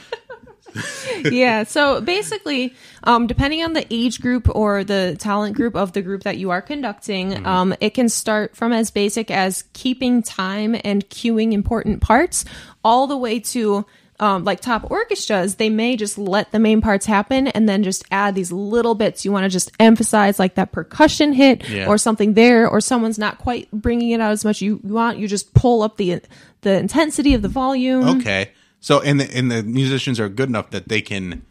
[1.32, 1.64] yeah.
[1.64, 6.24] So basically, um, depending on the age group or the talent group of the group
[6.24, 7.46] that you are conducting, Mm-hmm.
[7.46, 12.46] um, it can start from as basic as keeping time and cueing important parts,
[12.84, 13.86] all the way to
[14.20, 18.04] um, like top orchestras, they may just let the main parts happen and then just
[18.12, 21.88] add these little bits you want to just emphasize, like that percussion hit Yeah.
[21.88, 25.18] or something there, or someone's not quite bringing it out as much you you want.
[25.18, 26.22] You just pull up the
[26.62, 28.20] the intensity of the volume.
[28.20, 28.52] Okay.
[28.82, 31.44] So and the and the musicians are good enough that they can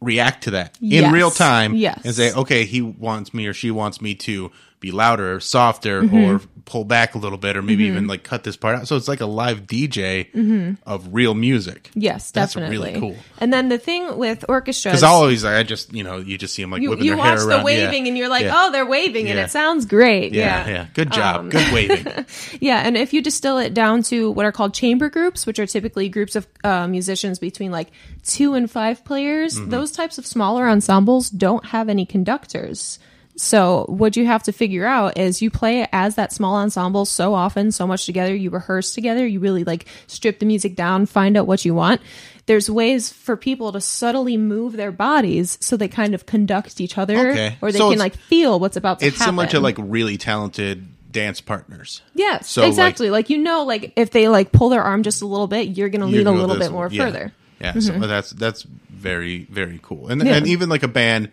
[0.00, 1.12] react to that in Yes.
[1.12, 2.00] real time Yes.
[2.04, 4.50] and say, okay, he wants me or she wants me to
[4.80, 6.16] be louder or softer Mm-hmm.
[6.16, 8.86] or pull back a little bit or maybe even like cut this part out.
[8.86, 11.84] So it's like a live DJ of real music.
[11.90, 12.00] Mm-hmm.
[12.00, 12.76] Yes, That's definitely.
[12.78, 13.16] really cool.
[13.38, 16.54] And then the thing with orchestras, Because I always, I just, you know, you just
[16.54, 18.08] see them like you, whipping you their watch the waving yeah.
[18.10, 18.52] and you're like, Yeah.
[18.54, 20.32] oh, they're waving and it sounds great.
[20.32, 20.70] yeah, Yeah.
[20.72, 21.40] yeah, Good job.
[21.40, 22.06] Um, Good waving.
[22.60, 25.66] Yeah, and if you distill it down to what are called chamber groups, which are
[25.66, 27.88] typically groups of uh, musicians between like
[28.22, 29.70] two and five players, Mm-hmm.
[29.70, 33.00] those types of smaller ensembles don't have any conductors.
[33.42, 37.32] So what you have to figure out is you play as that small ensemble so
[37.32, 41.38] often, so much together, you rehearse together, you really like strip the music down, find
[41.38, 42.02] out what you want.
[42.44, 46.98] There's ways for people to subtly move their bodies so they kind of conduct each
[46.98, 47.56] other Okay.
[47.62, 49.36] or they So can like feel what's about to It's happen.
[49.36, 52.02] It's similar to like really talented dance partners.
[52.12, 53.08] Yes, So, exactly.
[53.08, 55.88] Like, you know, like if they like pull their arm just a little bit, you're
[55.88, 56.90] gonna lean a little bit more.
[56.92, 57.06] Yeah.
[57.06, 57.32] further.
[57.58, 58.02] Yeah, so mm-hmm.
[58.02, 60.08] that's that's very very cool.
[60.08, 60.34] And Yeah.
[60.36, 61.30] and even like a band,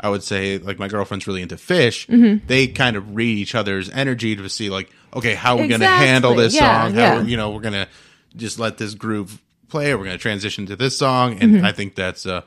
[0.00, 2.06] I would say like my girlfriend's really into Phish.
[2.06, 2.46] Mm-hmm.
[2.46, 5.80] They kind of read each other's energy to see like, okay, how we're we going
[5.80, 6.94] to handle this Yeah, song?
[6.94, 7.22] How yeah.
[7.22, 7.88] you know we're going to
[8.36, 9.94] just let this groove play.
[9.94, 12.42] We're going to transition to this song, and I think that's uh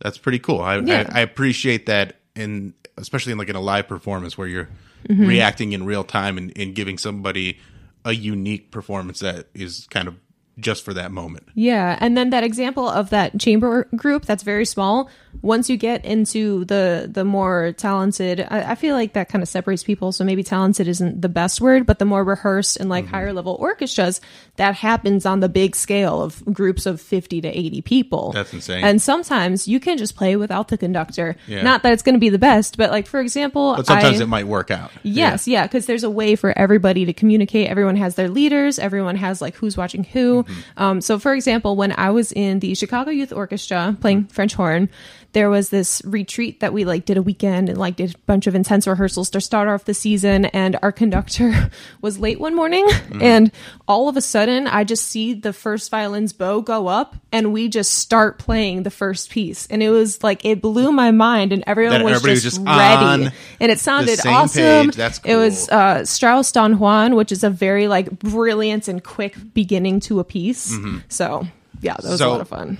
[0.00, 0.60] that's pretty cool.
[0.60, 0.86] I, Mm-hmm.
[0.88, 1.10] Yeah.
[1.12, 4.68] I I appreciate that in especially in like in a live performance where you're
[5.08, 5.26] Mm-hmm.
[5.26, 7.58] reacting in real time and, and giving somebody
[8.04, 10.14] a unique performance that is kind of
[10.58, 11.48] just for that moment.
[11.54, 15.08] Yeah, and then that example of that chamber group that's very small.
[15.42, 19.48] Once you get into the the more talented, I, I feel like that kind of
[19.48, 20.12] separates people.
[20.12, 22.90] So maybe talented isn't the best word, but the more rehearsed and Mm-hmm.
[22.90, 24.20] like higher level orchestras,
[24.56, 28.32] that happens on the big scale of groups of fifty to eighty people.
[28.32, 28.84] That's insane.
[28.84, 31.36] And sometimes you can just play without the conductor.
[31.46, 31.62] Yeah.
[31.62, 34.24] Not that it's going to be the best, but like for example, But sometimes I-
[34.24, 34.90] it might work out.
[35.02, 37.68] Yes, yeah, because there's a way for everybody to communicate.
[37.68, 38.78] Everyone has their leaders.
[38.78, 40.44] Everyone has like who's watching who.
[40.76, 44.88] Um, so, for example, when I was in the Chicago Youth Orchestra playing French horn,
[45.32, 48.46] there was this retreat that we like did a weekend and like did a bunch
[48.46, 50.46] of intense rehearsals to start off the season.
[50.46, 51.70] And our conductor
[52.02, 52.86] was late one morning,
[53.20, 53.52] and
[53.86, 57.68] all of a sudden, I just see the first violin's bow go up, and we
[57.68, 61.62] just start playing the first piece, and it was like it blew my mind, and
[61.66, 63.28] everyone was everybody was just, just ready,
[63.60, 64.90] and it sounded awesome.
[64.90, 69.36] That's It was uh, Strauss Don Juan, which is a very like brilliant and quick
[69.54, 70.76] beginning to a piece.
[71.08, 71.46] So
[71.80, 72.16] yeah, that was Mm-hmm.
[72.16, 72.78] So- a lot of fun.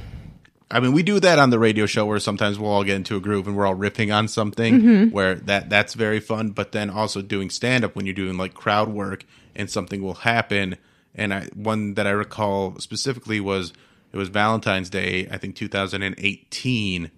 [0.70, 3.16] I mean, we do that on the radio show where sometimes we'll all get into
[3.16, 5.10] a groove and we're all riffing on something Mm-hmm.
[5.10, 6.50] where that that's very fun.
[6.50, 9.24] But then also doing stand up when you're doing like crowd work
[9.56, 10.76] and something will happen.
[11.14, 13.72] And I, one that I recall specifically was
[14.12, 17.10] it was Valentine's Day, I think 2018,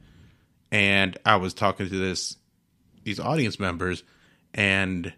[0.70, 2.36] and I was talking to this
[3.04, 4.02] these audience members,
[4.54, 5.12] and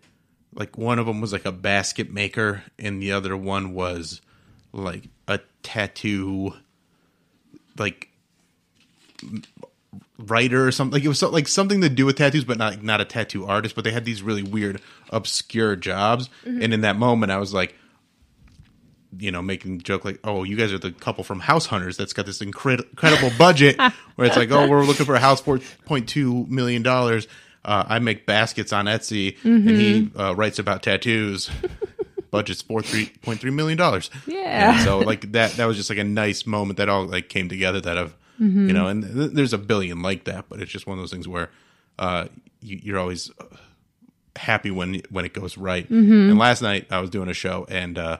[0.54, 4.20] like one of them was like a basket maker, and the other one was
[4.72, 6.52] like a tattoo
[7.78, 8.08] like
[10.18, 10.92] writer or something.
[10.92, 13.46] Like it was so, like something to do with tattoos, but not not a tattoo
[13.46, 13.74] artist.
[13.74, 16.28] But they had these really weird, obscure jobs.
[16.44, 17.74] And in that moment, I was like,
[19.18, 22.12] you know, making joke like, "Oh, you guys are the couple from House Hunters that's
[22.12, 23.78] got this incred- incredible budget."
[24.16, 27.26] where it's like, "Oh, we're looking for a house for point two million dollars."
[27.64, 31.50] Uh, I make baskets on Etsy, and he uh, writes about tattoos.
[32.30, 34.10] Budget's four three point three million dollars.
[34.26, 34.74] Yeah.
[34.74, 37.48] And so like that that was just like a nice moment that all like came
[37.48, 37.80] together.
[37.80, 40.98] That of you know, and th- there's a billion like that, but it's just one
[40.98, 41.50] of those things where
[41.98, 42.26] uh,
[42.60, 43.44] you, you're always uh,
[44.36, 45.88] happy when when it goes right.
[46.30, 48.18] And last night I was doing a show, and uh,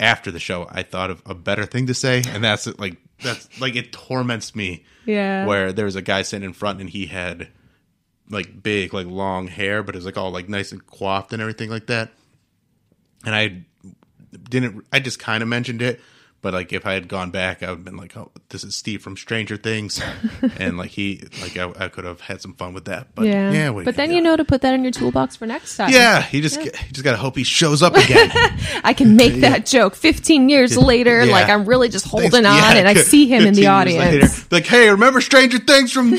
[0.00, 3.48] after the show, I thought of a better thing to say, and that's like that's
[3.60, 4.84] like it torments me.
[5.04, 5.46] Yeah.
[5.46, 7.48] Where there was a guy sitting in front, and he had
[8.28, 11.40] like big, like long hair, but it was like all like nice and coiffed and
[11.40, 12.10] everything like that.
[13.24, 13.62] And I
[14.50, 14.84] didn't.
[14.92, 16.00] I just kind of mentioned it,
[16.42, 18.76] but like if I had gone back, I would have been like, "Oh, this is
[18.76, 20.00] Steve from Stranger Things,"
[20.58, 23.14] and like he, like I, I could have had some fun with that.
[23.14, 23.50] But yeah.
[23.52, 25.90] yeah, but then you know to put that in your toolbox for next time.
[25.90, 28.30] Yeah, you just you just gotta hope he shows up again.
[28.84, 31.24] I can make that joke 15 years later.
[31.24, 31.32] Yeah.
[31.32, 33.84] Like I'm really just holding Thanks- on, yeah, and I see him in the years
[33.86, 34.02] later.
[34.08, 34.52] audience.
[34.52, 36.16] Like, hey, remember Stranger Things from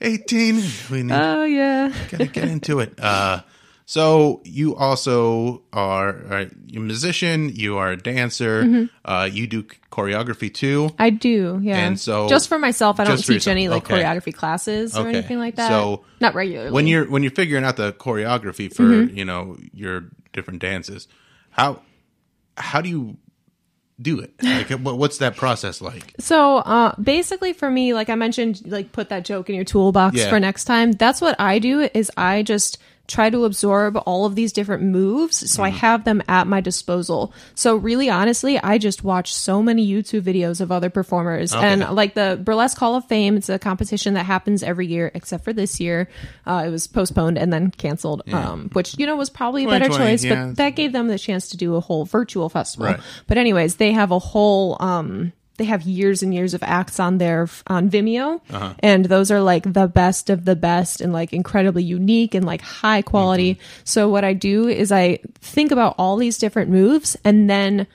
[0.00, 0.62] 2018?
[0.90, 1.92] We need Oh yeah.
[2.10, 2.94] gotta get into it.
[2.98, 3.40] Uh,
[3.86, 7.50] so you also are, a musician.
[7.54, 8.62] You are a dancer.
[8.64, 8.84] Mm-hmm.
[9.04, 9.62] Uh, you do
[9.92, 10.90] choreography too.
[10.98, 11.76] I do, yeah.
[11.86, 14.02] And so- just for myself, I don't teach any like okay.
[14.02, 15.18] choreography classes or Okay.
[15.18, 15.68] anything like that.
[15.68, 16.70] So not regularly.
[16.70, 19.16] when you're when you're figuring out the choreography for Mm-hmm.
[19.16, 21.06] you know your different dances,
[21.50, 21.80] how
[22.56, 23.16] how do you
[24.00, 24.34] do it?
[24.42, 26.14] Like, what's that process like?
[26.18, 30.16] So uh, basically, for me, like I mentioned, like put that joke in your toolbox
[30.16, 30.30] Yeah.
[30.30, 30.92] for next time.
[30.92, 31.88] That's what I do.
[31.94, 35.78] Is I just try to absorb all of these different moves so I Mm-hmm.
[35.78, 37.32] have them at my disposal.
[37.54, 42.14] So really honestly, I just watch so many YouTube videos of other performers and like
[42.14, 45.80] the Burlesque Hall of Fame, it's a competition that happens every year except for this
[45.80, 46.08] year.
[46.46, 49.88] Uh, it was postponed and then canceled, um, which you know was probably a better
[49.88, 50.46] choice, yeah.
[50.46, 52.86] but that gave them the chance to do a whole virtual festival.
[52.86, 53.00] Right.
[53.26, 57.18] But anyways, they have a whole um they have years and years of acts on
[57.18, 58.74] their on Vimeo, Uh-huh.
[58.80, 62.60] and those are like the best of the best and like incredibly unique and like
[62.60, 63.54] high quality.
[63.54, 63.80] Mm-hmm.
[63.84, 67.86] So what I do is I think about all these different moves and then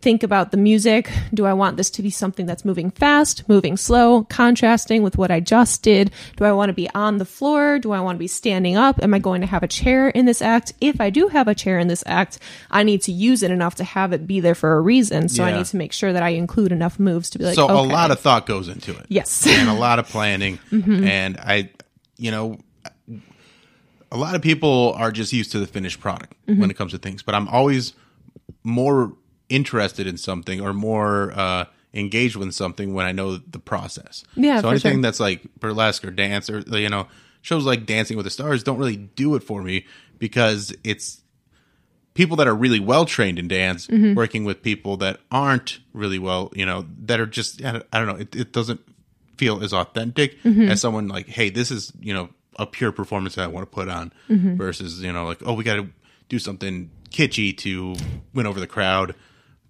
[0.00, 1.10] think about the music.
[1.34, 5.30] Do I want this to be something that's moving fast, moving slow, contrasting with what
[5.30, 6.10] I just did?
[6.36, 7.78] Do I want to be on the floor?
[7.78, 9.02] Do I want to be standing up?
[9.02, 10.72] Am I going to have a chair in this act?
[10.80, 12.38] If I do have a chair in this act,
[12.70, 15.28] I need to use it enough to have it be there for a reason.
[15.28, 17.70] So I need to make sure that I include enough moves to be like, so
[17.70, 19.06] a lot of thought goes into it.
[19.08, 19.46] Yes.
[19.48, 20.58] and a lot of planning.
[20.70, 21.04] Mm-hmm.
[21.04, 21.70] And I,
[22.16, 22.58] you know,
[24.12, 26.60] a lot of people are just used to the finished product Mm-hmm.
[26.60, 27.22] when it comes to things.
[27.22, 27.92] But I'm always
[28.64, 29.12] more
[29.50, 34.24] interested in something or more uh, engaged with something when I know the process.
[34.36, 35.02] Yeah, So anything sure.
[35.02, 37.06] that's like burlesque or dance or you know
[37.42, 39.84] shows like Dancing with the Stars don't really do it for me
[40.18, 41.20] because it's
[42.14, 44.14] people that are really well trained in dance Mm-hmm.
[44.14, 47.98] working with people that aren't really well, you know, that are just I don't, I
[47.98, 48.80] don't know, it, it doesn't
[49.36, 50.68] feel as authentic Mm-hmm.
[50.70, 53.74] as someone like, hey, this is you know a pure performance that I want to
[53.74, 54.56] put on Mm-hmm.
[54.56, 55.88] versus you know like oh we got to
[56.28, 57.96] do something kitschy to
[58.34, 59.14] win over the crowd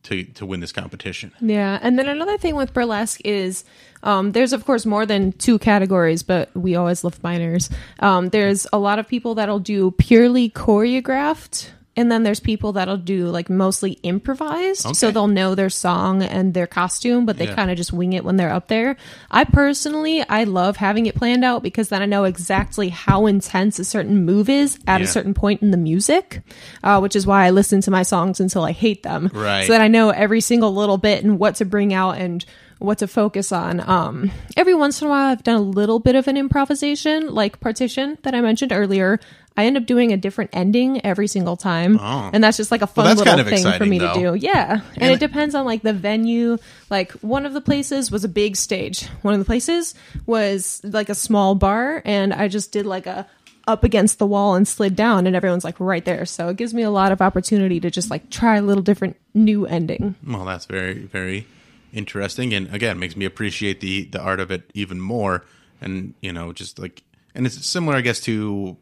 [0.04, 1.32] to to win this competition.
[1.40, 3.64] Yeah, and then another thing with burlesque is
[4.02, 7.70] um, there's of course more than two categories, but we always love minors.
[8.00, 11.70] Um, there's a lot of people that'll do purely choreographed.
[12.00, 14.96] And then there's people that'll do like mostly improvised.
[14.96, 17.54] So they'll know their song and their costume, but they Yeah.
[17.54, 18.96] kind of just wing it when they're up there.
[19.30, 23.78] I personally, I love having it planned out because then I know exactly how intense
[23.78, 26.40] a certain move is at a certain point in the music,
[26.82, 29.30] uh, which is why I listen to my songs until I hate them.
[29.34, 29.66] Right.
[29.66, 32.42] So that I know every single little bit and what to bring out and
[32.78, 33.78] what to focus on.
[33.86, 37.60] Um, every once in a while, I've done a little bit of an improvisation, like
[37.60, 39.20] partition that I mentioned earlier.
[39.56, 42.30] I end up doing a different ending every single time, oh.
[42.32, 44.14] and that's just like a fun that's little kind of thing for me though.
[44.14, 44.34] to do.
[44.34, 46.58] Yeah, and, And- it depends on like the venue.
[46.88, 49.06] Like one of the places was a big stage.
[49.22, 49.94] One of the places
[50.26, 53.26] was like a small bar, and I just did like a
[53.66, 56.24] up against the wall and slid down, and everyone's like right there.
[56.24, 59.16] So it gives me a lot of opportunity to just like try a little different
[59.34, 60.14] new ending.
[60.26, 61.46] Well, that's very very
[61.92, 65.44] interesting, and again makes me appreciate the the art of it even more.
[65.80, 67.02] And you know, just like,
[67.34, 68.76] and it's similar, I guess, to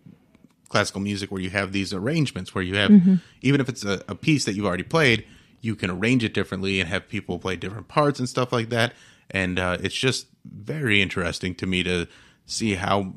[0.68, 2.90] classical music where you have these arrangements where you have
[3.42, 5.24] even if it's a, a piece that you've already played,
[5.60, 8.92] you can arrange it differently and have people play different parts and stuff like that.
[9.30, 12.06] And uh, it's just very interesting to me to
[12.46, 13.12] see how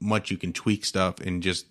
[0.00, 1.66] much you can tweak stuff and just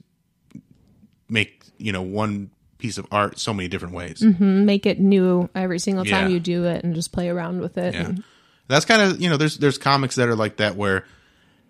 [1.29, 4.21] make you know one piece of art so many different ways.
[4.21, 6.33] make it new every single time Yeah.
[6.33, 7.93] you do it and just play around with it.
[7.93, 8.05] Yeah.
[8.07, 8.23] And-
[8.67, 11.05] That's kind of you know there's there's comics that are like that where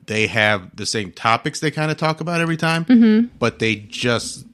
[0.08, 3.28] they have the same topics they kind of talk about every time, Mm-hmm.
[3.40, 4.46] but they just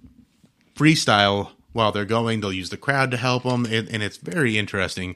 [0.76, 2.42] freestyle while they're going.
[2.42, 5.16] They'll use the crowd to help them, and, and it's very interesting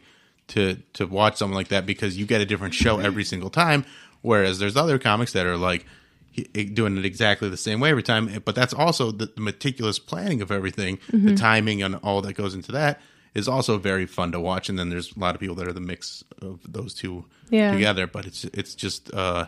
[0.49, 3.85] to to watch something like that because you get a different show every single time.
[4.21, 5.85] Whereas there's other comics that are like
[6.73, 10.41] doing it exactly the same way every time, but that's also the, the meticulous planning
[10.41, 11.27] of everything, Mm-hmm.
[11.27, 12.99] the timing, and all that goes into that
[13.33, 14.67] is also very fun to watch.
[14.69, 17.71] And then there's a lot of people that are the mix of those two Yeah.
[17.71, 19.47] together, but it's it's just uh,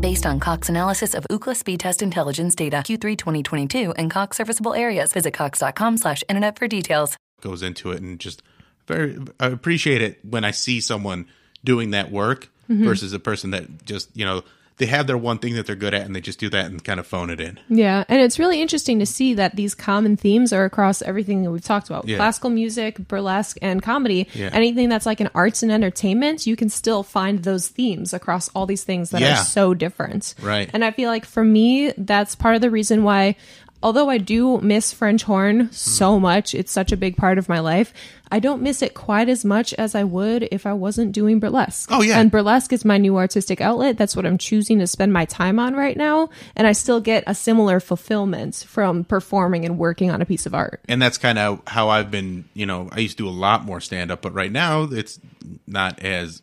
[0.00, 4.74] Based on Cox analysis of Ookla speed test intelligence data Q3 2022 and Cox serviceable
[4.74, 7.16] areas, visit cox.com slash internet for details.
[7.40, 8.42] goes into it and just
[8.86, 11.26] very I appreciate it when I see someone
[11.64, 12.84] doing that work Mm-hmm.
[12.84, 14.42] versus a person that just you know
[14.78, 16.82] they have their one thing that they're good at and they just do that and
[16.82, 17.58] kind of phone it in.
[17.68, 21.50] Yeah, and it's really interesting to see that these common themes are across everything that
[21.50, 22.16] we've talked about: Yeah.
[22.16, 24.28] classical music, burlesque, and comedy.
[24.34, 24.50] Yeah.
[24.52, 28.66] Anything that's like an arts and entertainment, you can still find those themes across all
[28.66, 29.40] these things that Yeah.
[29.40, 30.34] are so different.
[30.42, 30.70] Right.
[30.72, 33.36] And I feel like for me, that's part of the reason why.
[33.80, 35.72] Although I do miss French horn Hmm.
[35.72, 37.92] so much, it's such a big part of my life.
[38.30, 41.88] I don't miss it quite as much as I would if I wasn't doing burlesque.
[41.92, 42.18] Oh, yeah.
[42.18, 43.96] And burlesque is my new artistic outlet.
[43.96, 46.28] That's what I'm choosing to spend my time on right now.
[46.56, 50.54] And I still get a similar fulfillment from performing and working on a piece of
[50.54, 50.80] art.
[50.88, 53.64] And that's kind of how I've been, you know, I used to do a lot
[53.64, 55.20] more stand up, but right now it's
[55.66, 56.42] not as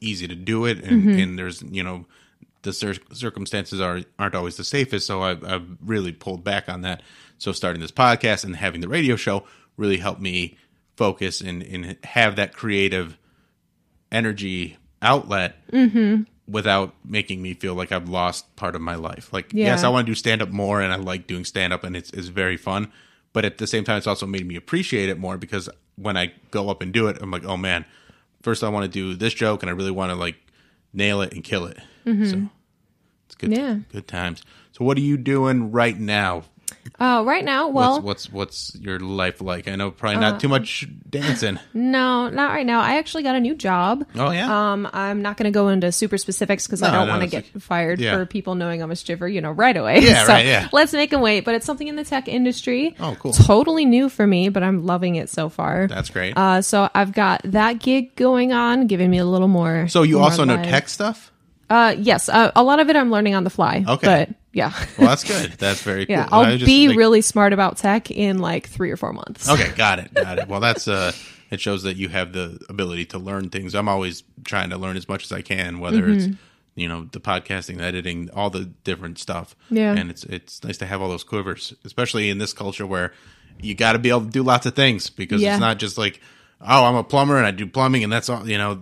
[0.00, 1.18] easy to do it and, Mm-hmm.
[1.20, 2.06] and there's, you know,
[2.62, 6.82] the cir- circumstances are aren't always the safest, so I've, I've really pulled back on
[6.82, 7.02] that.
[7.38, 9.44] So starting this podcast and having the radio show
[9.76, 10.56] really helped me
[10.96, 13.18] focus and, and have that creative
[14.10, 16.22] energy outlet Mm-hmm.
[16.46, 19.32] without making me feel like I've lost part of my life.
[19.32, 19.66] Like, Yeah.
[19.66, 21.96] yes, I want to do stand up more and I like doing stand up and
[21.96, 22.92] it's, it's very fun.
[23.32, 26.32] But at the same time, it's also made me appreciate it more because when I
[26.50, 27.84] go up and do it, I'm like, oh man,
[28.42, 30.36] first I want to do this joke and I really want to like
[30.92, 31.78] nail it and kill it.
[32.04, 32.12] So
[33.26, 33.52] it's good, Mm-hmm.
[33.52, 33.76] Yeah.
[33.90, 34.42] good times.
[34.72, 36.44] So what are you doing right now?
[36.98, 39.68] Uh, right now, well, what's, what's, what's your life like?
[39.68, 41.58] I know probably not too much dancing.
[41.74, 42.80] no, not right now.
[42.80, 44.06] I actually got a new job.
[44.14, 44.72] Oh yeah.
[44.72, 47.28] Um, I'm not going to go into super specifics because I don't no, want to
[47.28, 48.16] get fired yeah.
[48.16, 50.00] for people knowing I'm a shiver, you know, right away.
[50.00, 50.68] Yeah, so right, yeah.
[50.72, 51.44] Let's make them wait.
[51.44, 52.94] But it's something in the tech industry.
[53.00, 53.32] Oh, cool.
[53.32, 55.86] Totally new for me, but I'm loving it so far.
[55.88, 56.36] That's great.
[56.36, 59.88] Uh, so I've got that gig going on, giving me a little more.
[59.88, 61.32] so you also know tech stuff?
[61.70, 63.82] Uh, yes, uh, a lot of it I'm learning on the fly.
[63.88, 64.06] Okay.
[64.06, 65.52] but yeah, Well, that's good.
[65.58, 66.40] That's very yeah, cool.
[66.40, 69.48] I'll just, be like- really smart about tech in like three or four months.
[69.48, 70.48] Okay, got it, got it.
[70.52, 71.12] Well, that's uh,
[71.50, 73.74] it shows that you have the ability to learn things.
[73.74, 76.34] I'm always trying to learn as much as I can, whether it's Mm-hmm.
[76.74, 79.54] you know the podcasting, the editing, all the different stuff.
[79.70, 79.94] Yeah.
[79.94, 83.12] and it's it's nice to have all those quivers, especially in this culture where
[83.60, 85.54] you got to be able to do lots of things because Yeah.
[85.54, 86.20] it's not just like
[86.60, 88.48] oh, I'm a plumber and I do plumbing and that's all.
[88.48, 88.80] You know,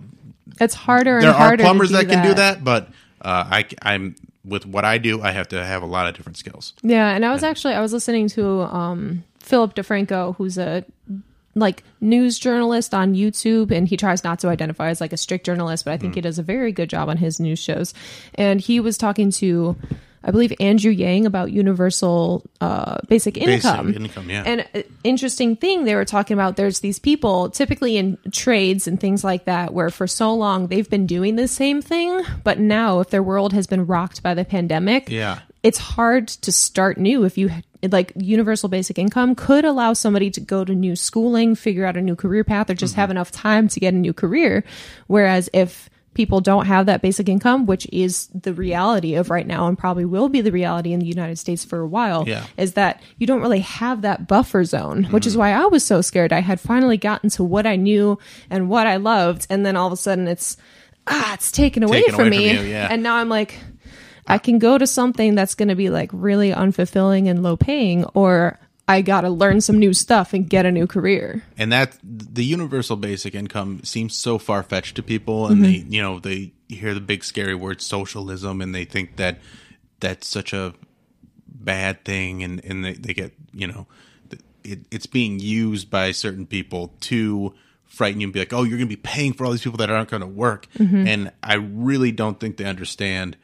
[0.59, 1.57] It's harder and there are harder.
[1.57, 2.89] to plumbers do that can do that, but
[3.21, 6.37] uh, I I'm with what I do, I have to have a lot of different
[6.37, 6.73] skills.
[6.81, 10.83] Yeah, and I was actually I was listening to um Philip DeFranco, who's a
[11.53, 15.45] like news journalist on YouTube, and he tries not to identify as like a strict
[15.45, 16.01] journalist, but I Mm.
[16.01, 17.93] think he does a very good job on his news shows.
[18.35, 19.75] And he was talking to,
[20.23, 23.87] I believe, Andrew Yang about universal uh, basic income.
[23.87, 24.43] Basic income, yeah.
[24.45, 26.57] And uh, interesting thing they were talking about.
[26.57, 30.89] There's these people, typically in trades and things like that, where for so long they've
[30.89, 34.45] been doing the same thing, but now if their world has been rocked by the
[34.45, 35.39] pandemic, Yeah.
[35.63, 37.49] it's hard to start new if you
[37.91, 42.01] like universal basic income could allow somebody to go to new schooling figure out a
[42.01, 44.63] new career path or just have enough time to get a new career
[45.07, 49.67] whereas if people don't have that basic income which is the reality of right now
[49.67, 52.45] and probably will be the reality in the United States for a while Yeah.
[52.57, 56.01] is that you don't really have that buffer zone which is why I was so
[56.01, 59.75] scared I had finally gotten to what I knew and what I loved and then
[59.77, 60.57] all of a sudden it's
[61.07, 62.87] ah it's taken away Taken from away from me you, yeah.
[62.91, 63.57] and now I'm like
[64.27, 68.05] I can go to something that's going to be like really unfulfilling and low paying,
[68.13, 68.59] or
[68.91, 71.43] I got to learn some new stuff and get a new career.
[71.57, 76.01] and that the universal basic income seems so far fetched to people, and they you
[76.01, 79.39] know they hear the big scary word socialism, and they think that
[79.99, 80.73] that's such a
[81.47, 83.87] bad thing, and and they, they get you know
[84.63, 87.53] it, it's being used by certain people to
[87.85, 89.77] frighten you and be like, oh, you're going to be paying for all these people
[89.77, 93.37] that aren't going to work, and I really don't think they understand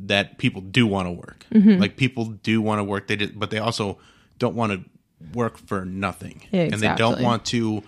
[0.00, 1.46] that people do want to work.
[1.52, 1.80] Mm-hmm.
[1.80, 3.06] Like people do want to work.
[3.06, 3.98] They just, but they also
[4.38, 4.84] don't want to
[5.32, 7.82] work for nothing, and they don't want to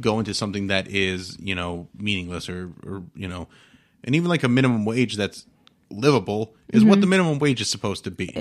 [0.00, 3.48] go into something that is you know meaningless or or you know,
[4.04, 5.46] and even like a minimum wage that's
[5.90, 6.88] livable is Mm-hmm.
[6.90, 8.34] what the minimum wage is supposed to be.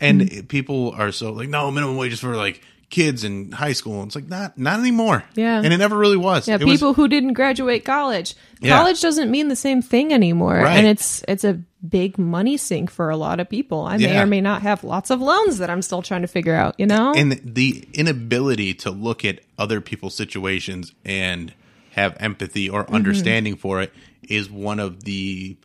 [0.00, 3.72] And it- people are so like, no, minimum wage is for like kids in high
[3.74, 4.00] school.
[4.00, 5.24] And it's like not not anymore.
[5.34, 5.60] Yeah.
[5.62, 6.48] and it never really was.
[6.48, 8.34] Yeah, It was- people who didn't graduate college.
[8.60, 8.76] Yeah.
[8.76, 10.78] College doesn't mean the same thing anymore, Right.
[10.78, 13.82] and it's it's a big money sink for a lot of people.
[13.82, 16.54] I may or may not have lots of loans that I'm still trying to figure
[16.54, 16.74] out.
[16.78, 21.52] You know, and the inability to look at other people's situations and
[21.92, 22.94] have empathy or mm-hmm.
[22.94, 25.56] understanding for it is one of the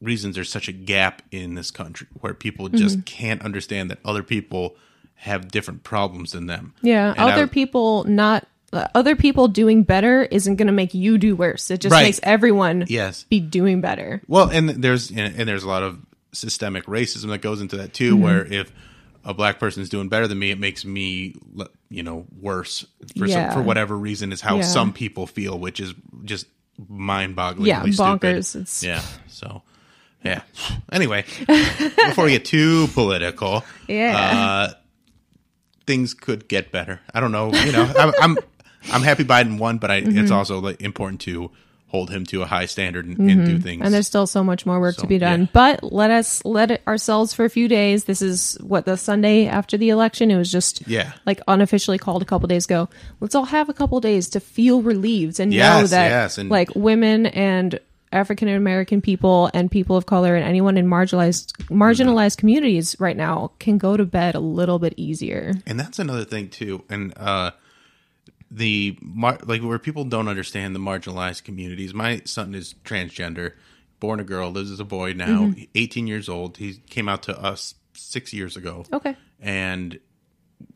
[0.00, 3.02] reasons there's such a gap in this country where people just mm-hmm.
[3.02, 4.76] can't understand that other people
[5.18, 6.74] have different problems than them.
[6.82, 8.46] yeah, And I- other people not.
[8.70, 11.70] Uh, other people doing better isn't going to make you do worse.
[11.70, 12.02] It just Right.
[12.02, 13.24] makes everyone Yes.
[13.30, 14.20] be doing better.
[14.28, 15.98] Well, and there's and and there's a lot of
[16.32, 18.12] systemic racism that goes into that too.
[18.14, 18.22] Mm-hmm.
[18.24, 18.70] Where if
[19.24, 21.34] a black person is doing better than me, it makes me,
[21.88, 22.84] you know, worse
[23.16, 23.48] for Yeah.
[23.50, 24.32] some, for whatever reason.
[24.32, 24.62] Is how Yeah.
[24.64, 25.94] some people feel, which is
[26.26, 26.44] just
[26.88, 27.66] mind-boggling.
[27.66, 28.54] Yeah, bonkers.
[28.54, 29.00] It's- yeah.
[29.28, 29.62] So,
[30.22, 30.42] yeah.
[30.92, 34.16] Anyway, before we get too political, Yeah.
[34.16, 34.72] uh,
[35.88, 37.00] things could get better.
[37.12, 37.52] I don't know.
[37.52, 38.38] You know, I'm I'm,
[38.92, 40.18] I'm happy Biden won, but I, Mm-hmm.
[40.18, 41.50] it's also like important to
[41.90, 43.80] hold him to a high standard and, and do things.
[43.82, 45.40] And there's still so much more work So, to be done.
[45.40, 45.46] yeah.
[45.54, 48.04] But let us let it ourselves for a few days.
[48.04, 50.30] This is what the Sunday after the election.
[50.30, 51.12] It was just Yeah.
[51.24, 52.90] like unofficially called a couple days ago.
[53.20, 56.68] Let's all have a couple days to feel relieved and know that yes, and- like
[56.74, 57.80] women and
[58.12, 63.50] African American people and people of color and anyone in marginalized marginalized communities right now
[63.58, 65.54] can go to bed a little bit easier.
[65.66, 66.84] and that's another thing too.
[66.88, 67.50] And uh
[68.50, 73.52] the mar- like where people don't understand the marginalized communities my son is transgender
[74.00, 76.56] born a girl lives as a boy now 18 years old.
[76.56, 78.84] He came out to us six years ago.
[78.92, 79.16] Okay.
[79.40, 79.98] and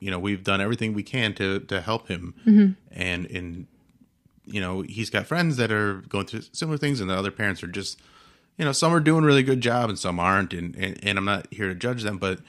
[0.01, 2.77] you know we've done everything we can to to help him.
[2.93, 3.67] And in
[4.45, 7.63] you know he's got friends that are going through similar things and the other parents
[7.63, 8.01] are just
[8.59, 11.17] you know some are doing a really good job and some aren't and, and and
[11.19, 12.41] i'm not here to judge them but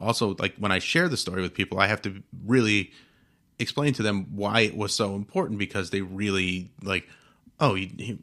[0.00, 2.90] also like when i share the story with people i have to really
[3.58, 7.08] explain to them why it was so important because they really like
[7.60, 8.18] oh he he,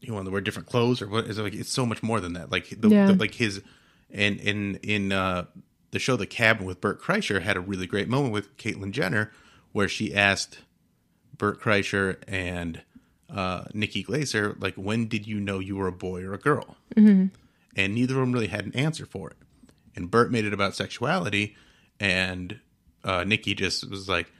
[0.00, 2.20] he wanted to wear different clothes or what is it like it's so much more
[2.20, 3.06] than that like the, Yeah.
[3.08, 3.62] the like his
[4.10, 5.44] and in in uh
[5.92, 9.30] the show the cabin with bert kreischer had a really great moment with caitlyn jenner
[9.72, 10.58] where she asked
[11.36, 12.82] bert kreischer and
[13.30, 16.76] uh nikki glazer like when did you know you were a boy or a girl
[17.76, 19.36] and neither of them really had an answer for it
[19.96, 21.56] and bert made it about sexuality
[21.98, 22.60] and
[23.04, 24.30] uh nikki just was like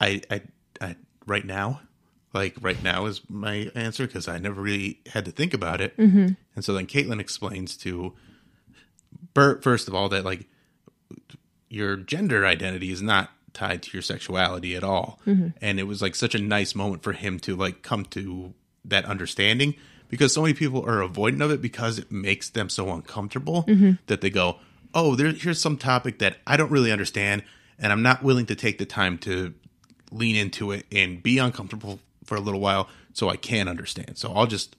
[0.00, 0.42] I, I,
[0.80, 1.80] I, right now,
[2.32, 5.96] like right now is my answer because I never really had to think about it.
[5.96, 6.28] Mm-hmm.
[6.54, 8.14] And so then Caitlyn explains to
[9.34, 10.46] Bert, first of all, that like
[11.68, 15.18] your gender identity is not tied to your sexuality at all.
[15.26, 15.48] Mm-hmm.
[15.62, 18.52] And it was like such a nice moment for him to like come to
[18.84, 19.74] that understanding
[20.08, 23.92] because so many people are avoidant of it because it makes them so uncomfortable mm-hmm.
[24.06, 24.56] that they go,
[24.94, 27.42] oh, there, here's some topic that I don't really understand.
[27.78, 29.54] And I'm not willing to take the time to
[30.12, 34.18] lean into it and be uncomfortable for a little while so I can understand.
[34.18, 34.76] So I'll just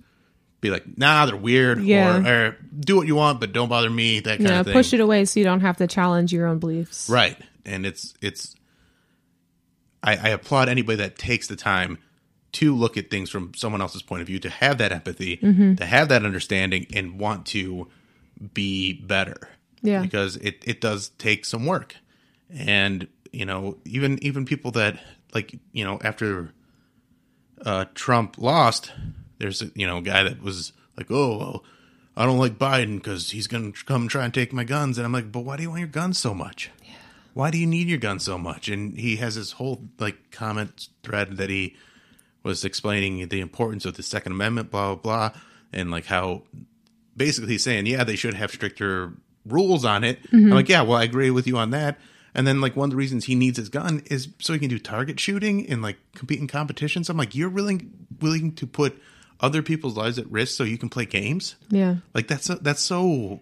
[0.61, 2.17] be like, nah, they're weird, Yeah.
[2.17, 4.19] or, or do what you want, but don't bother me.
[4.21, 4.73] That kind Yeah, of thing.
[4.73, 7.09] push it away so you don't have to challenge your own beliefs.
[7.09, 7.37] right?
[7.65, 8.55] And it's it's.
[10.03, 11.97] I, I applaud anybody that takes the time
[12.53, 15.75] to look at things from someone else's point of view, to have that empathy, Mm-hmm.
[15.75, 17.87] to have that understanding, and want to
[18.53, 19.49] be better.
[19.83, 20.01] Yeah.
[20.01, 21.95] because it it does take some work,
[22.51, 24.99] and you know even even people that
[25.35, 26.51] like you know after
[27.63, 28.91] uh, Trump lost,
[29.37, 31.63] there's a you know guy that was like, oh, well,
[32.15, 35.11] I don't like Biden because he's gonna come try and take my guns, and I'm
[35.13, 36.71] like, but why do you want your guns so much?
[37.37, 38.67] Why do you need your gun so much?
[38.67, 41.75] And he has this whole like comment thread that he
[42.41, 46.41] was explaining the importance of the Second Amendment, blah blah blah, and like how
[47.15, 49.13] basically he's saying, yeah, they should have stricter
[49.45, 50.17] rules on it.
[50.33, 50.53] I'm mm-hmm.
[50.53, 51.99] like, yeah, well, I agree with you on that.
[52.33, 54.69] And then like one of the reasons he needs his gun is so he can
[54.69, 57.07] do target shooting and like compete in competitions.
[57.07, 58.99] I'm like, you're willing willing to put
[59.39, 61.55] other people's lives at risk so you can play games?
[61.69, 61.97] Yeah.
[62.15, 63.41] Like that's that's so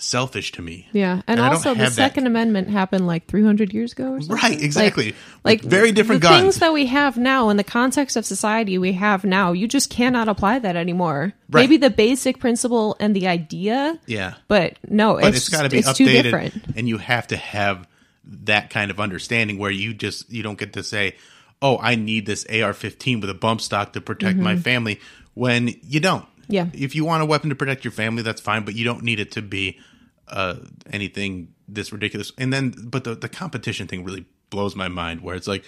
[0.00, 0.88] selfish to me.
[0.92, 4.20] Yeah, and, don't also the have that- Second Amendment happened like 300 years ago, or
[4.20, 4.36] something.
[4.36, 5.14] Right, exactly.
[5.44, 6.42] Like, With very different the guns.
[6.42, 9.52] things that we have now in the context of society we have now.
[9.52, 11.32] You just cannot apply that anymore.
[11.50, 11.62] Right.
[11.62, 14.34] Maybe the basic principle and the idea, Yeah.
[14.48, 16.54] but no, but it's, it's got to be updated too different.
[16.76, 17.86] and you have to have
[18.24, 21.14] that kind of understanding where you just you don't get to say
[21.62, 24.42] oh i need this ar-15 with a bump stock to protect Mm-hmm.
[24.44, 25.00] my family
[25.34, 26.68] when you don't Yeah.
[26.72, 29.20] If you want a weapon to protect your family, that's fine, but you don't need
[29.20, 29.78] it to be
[30.28, 30.56] uh,
[30.92, 32.32] anything this ridiculous.
[32.38, 35.20] And then, but the the competition thing really blows my mind.
[35.20, 35.64] Where it's like,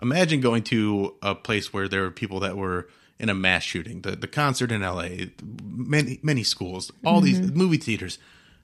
[0.00, 4.02] imagine going to a place where there were people that were in a mass shooting,
[4.02, 5.30] the the concert in L.A.,
[5.62, 8.18] many many schools, all these movie theaters,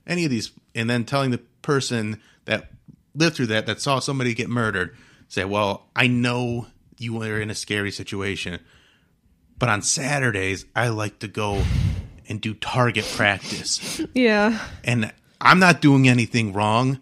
[0.06, 2.70] any of these, and then telling the person that
[3.14, 4.96] lived through that, that saw somebody get murdered,
[5.28, 6.66] say, "Well, I know
[6.98, 8.60] you were in a scary situation."
[9.58, 11.62] But on Saturdays, I like to go
[12.28, 14.00] and do target practice.
[14.14, 14.58] Yeah.
[14.84, 17.00] And I'm not doing anything wrong,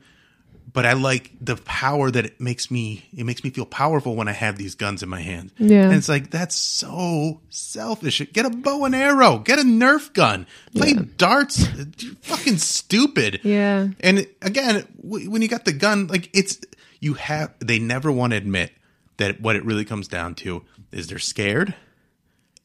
[0.72, 4.28] but I like the power that it makes me it makes me feel powerful when
[4.28, 5.52] I have these guns in my hand.
[5.58, 5.86] Yeah.
[5.86, 8.20] And it's like that's so selfish.
[8.32, 11.66] Get a bow and arrow, get a Nerf gun, play darts.
[11.98, 13.40] You're fucking stupid.
[13.42, 13.88] Yeah.
[14.00, 16.58] And again, when you got the gun, like it's
[17.00, 18.72] you have they never want to admit
[19.16, 21.74] that what it really comes down to is they're scared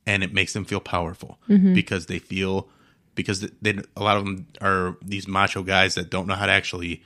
[0.05, 1.73] and it makes them feel powerful mm-hmm.
[1.73, 2.67] because they feel
[3.13, 6.51] because they, a lot of them are these macho guys that don't know how to
[6.51, 7.03] actually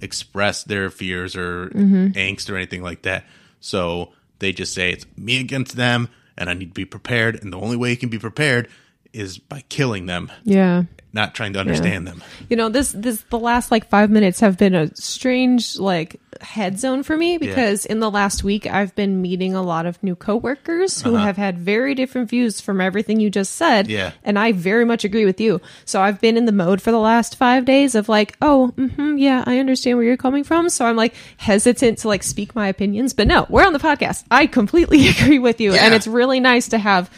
[0.00, 2.08] express their fears or mm-hmm.
[2.08, 3.24] angst or anything like that.
[3.60, 7.52] So they just say it's me against them and I need to be prepared and
[7.52, 8.68] the only way you can be prepared
[9.12, 10.84] is by killing them, Yeah.
[11.14, 12.22] Not trying to understand them.
[12.50, 16.78] You know, this this the last like 5 minutes have been a strange like head
[16.80, 20.16] zone for me because in the last week I've been meeting a lot of new
[20.16, 24.10] coworkers who have had very different views from everything you just said Yeah.
[24.24, 25.60] and I very much agree with you.
[25.84, 29.20] So I've been in the mode for the last 5 days of like, oh, mhm,
[29.20, 30.68] yeah, I understand where you're coming from.
[30.68, 34.24] So I'm like hesitant to like speak my opinions, but no, we're on the podcast.
[34.32, 37.08] I completely agree with you and it's really nice to have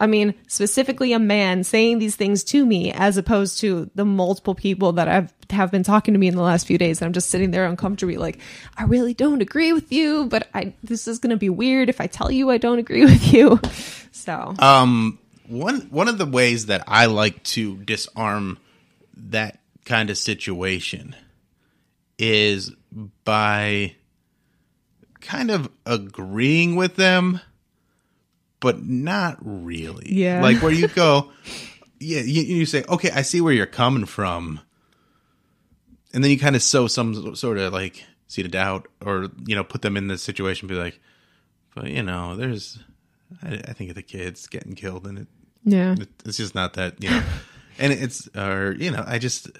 [0.00, 4.54] I mean, specifically a man saying these things to me as opposed to the multiple
[4.54, 7.00] people that I've have been talking to me in the last few days.
[7.00, 8.38] And I'm just sitting there uncomfortably like,
[8.76, 12.06] I really don't agree with you, but I this is gonna be weird if I
[12.06, 13.60] tell you I don't agree with you.
[14.12, 18.58] So Um, one one of the ways that I like to disarm
[19.16, 21.14] that kind of situation
[22.18, 22.72] is
[23.24, 23.94] by
[25.20, 27.40] kind of agreeing with them,
[28.60, 30.12] but not really.
[30.14, 30.42] Yeah.
[30.42, 31.30] like where you go,
[31.98, 34.60] yeah, you, you say, okay, I see where you're coming from,
[36.12, 39.54] and then you kind of sow some sort of like seed of doubt, or you
[39.54, 41.00] know, put them in this situation, be like,
[41.74, 42.78] but you know, there's
[43.42, 45.28] I, I think of the kids getting killed, and it,
[45.64, 45.92] yeah.
[45.98, 47.22] it it's just not that you know,
[47.80, 49.50] and it's or you know, I just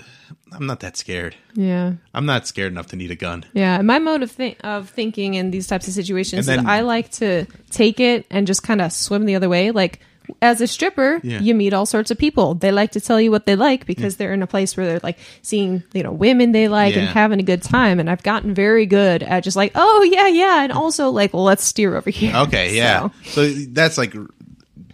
[0.53, 1.37] I'm not that scared.
[1.55, 1.95] Yeah.
[2.14, 3.45] I'm not scared enough to need a gun.
[3.53, 6.81] Yeah, my mode of, thi- of thinking in these types of situations And is I
[6.81, 9.71] like to take it and just kind of swim the other way.
[9.71, 10.01] Like
[10.43, 11.41] as a stripper, Yeah.
[11.41, 12.55] you meet all sorts of people.
[12.55, 14.18] They like to tell you what they like because mm.
[14.18, 17.41] they're in a place where they're like seeing, you know, women they like and having
[17.41, 17.99] a good time.
[18.01, 21.45] And I've gotten very good at just like, oh yeah, yeah, and also like, well,
[21.45, 22.35] let's steer over here.
[22.35, 23.09] Okay, yeah.
[23.25, 24.14] So, So, that's like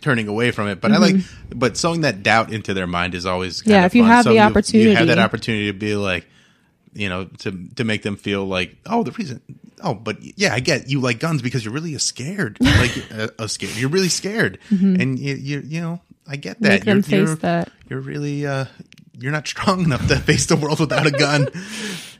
[0.01, 1.17] turning away from it, but I like,
[1.55, 3.71] but sowing that doubt into their mind is always Mm-hmm.
[3.71, 4.11] Yeah, if you fun.
[4.11, 5.21] have So the you have that opportunity.
[5.21, 6.27] opportunity to be like,
[6.93, 9.41] you know, to to make them feel like, oh, the reason,
[9.83, 13.47] oh, but yeah, I get you like guns because you're really scared, like uh, uh,
[13.47, 13.77] scared.
[13.77, 16.67] You're really scared, and you, you you know, I get that.
[16.67, 16.73] Mm-hmm.
[16.73, 17.71] Make them you're, face you're, that.
[17.89, 18.65] You're really uh,
[19.19, 21.49] you're not strong enough to face the world without a gun.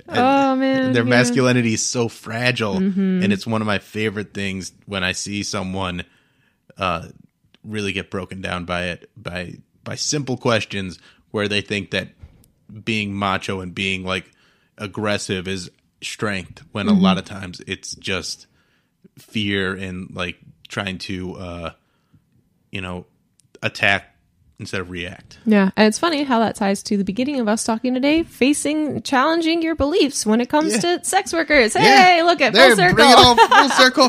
[0.09, 1.09] Oh man, their yeah.
[1.11, 3.25] masculinity is so fragile Mm-hmm.
[3.25, 6.05] and it's one of my favorite things when i see someone
[6.79, 7.09] uh
[7.67, 9.55] really get broken down by it by
[9.85, 10.99] by simple questions
[11.31, 12.09] where they think that
[12.85, 14.31] being macho and being like
[14.79, 15.71] aggressive is
[16.03, 16.97] strength when Mm-hmm.
[16.99, 18.47] a lot of times it's just
[19.19, 20.37] fear and like
[20.69, 21.71] trying to uh
[22.71, 23.07] you know
[23.63, 24.16] attack
[24.59, 27.63] instead of react Yeah, and it's funny how that ties to the beginning of us
[27.65, 30.97] talking today, facing, challenging your beliefs when it comes Yeah.
[30.99, 31.75] to sex workers.
[31.75, 32.95] Hey, look at there, full circle.
[32.95, 34.05] Bring it all full circle.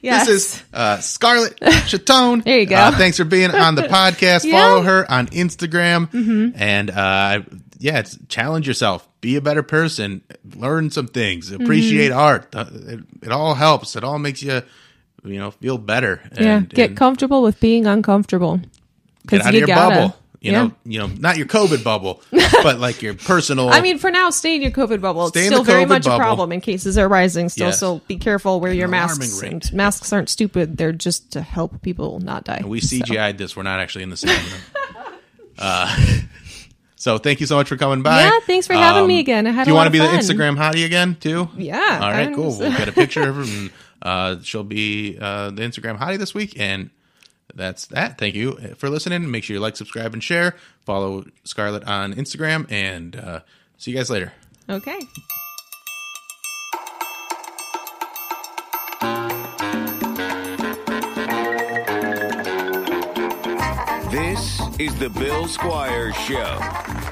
[0.00, 0.26] Yes.
[0.26, 2.40] This is uh, Scarlett Chaton.
[2.44, 2.76] There you go.
[2.76, 4.44] Uh, thanks for being on the podcast.
[4.44, 4.60] Yeah.
[4.60, 6.52] Follow her on Instagram.
[6.56, 7.42] And uh,
[7.78, 9.08] yeah, it's challenge yourself.
[9.20, 10.22] Be a better person.
[10.56, 11.52] Learn some things.
[11.52, 12.52] Appreciate art.
[12.54, 13.94] Uh, it, it all helps.
[13.94, 14.62] It all makes you,
[15.24, 16.20] you know, feel better.
[16.36, 18.60] yeah, get and comfortable with being uncomfortable.
[19.26, 19.94] Get out of your gotta.
[19.94, 20.16] bubble.
[20.40, 20.62] You Yeah.
[20.64, 22.20] know, you know, not your COVID bubble,
[22.64, 23.68] but like your personal.
[23.68, 25.28] I mean, for now, stay in your COVID bubble.
[25.28, 26.16] It's still very much bubble.
[26.16, 27.68] a problem, and cases are rising still.
[27.68, 27.78] Yes.
[27.78, 28.58] So be careful.
[28.58, 29.40] Wear your masks.
[29.40, 30.76] And masks aren't stupid.
[30.78, 32.62] They're just to help people not die.
[32.66, 33.56] we CGI'd this.
[33.56, 35.14] We're not actually in the same room.
[35.58, 35.96] uh,
[36.96, 38.22] so thank you so much for coming by.
[38.24, 39.46] Yeah, thanks for having me again.
[39.46, 40.06] I had do you want to be the.
[40.06, 41.50] Instagram hottie again too?
[41.56, 42.58] Yeah, All right, cool.
[42.58, 43.42] We'll get a picture of her.
[43.42, 43.70] And,
[44.02, 46.90] uh, she'll be uh, the Instagram hottie this week, and
[47.54, 48.18] that's that.
[48.18, 49.30] Thank you for listening.
[49.30, 50.56] Make sure you like, subscribe, and share.
[50.84, 53.40] Follow Scarlett on Instagram, and uh,
[53.78, 54.32] see you guys later.
[54.68, 54.98] Okay.
[64.10, 67.11] This is the Bill Squire Show.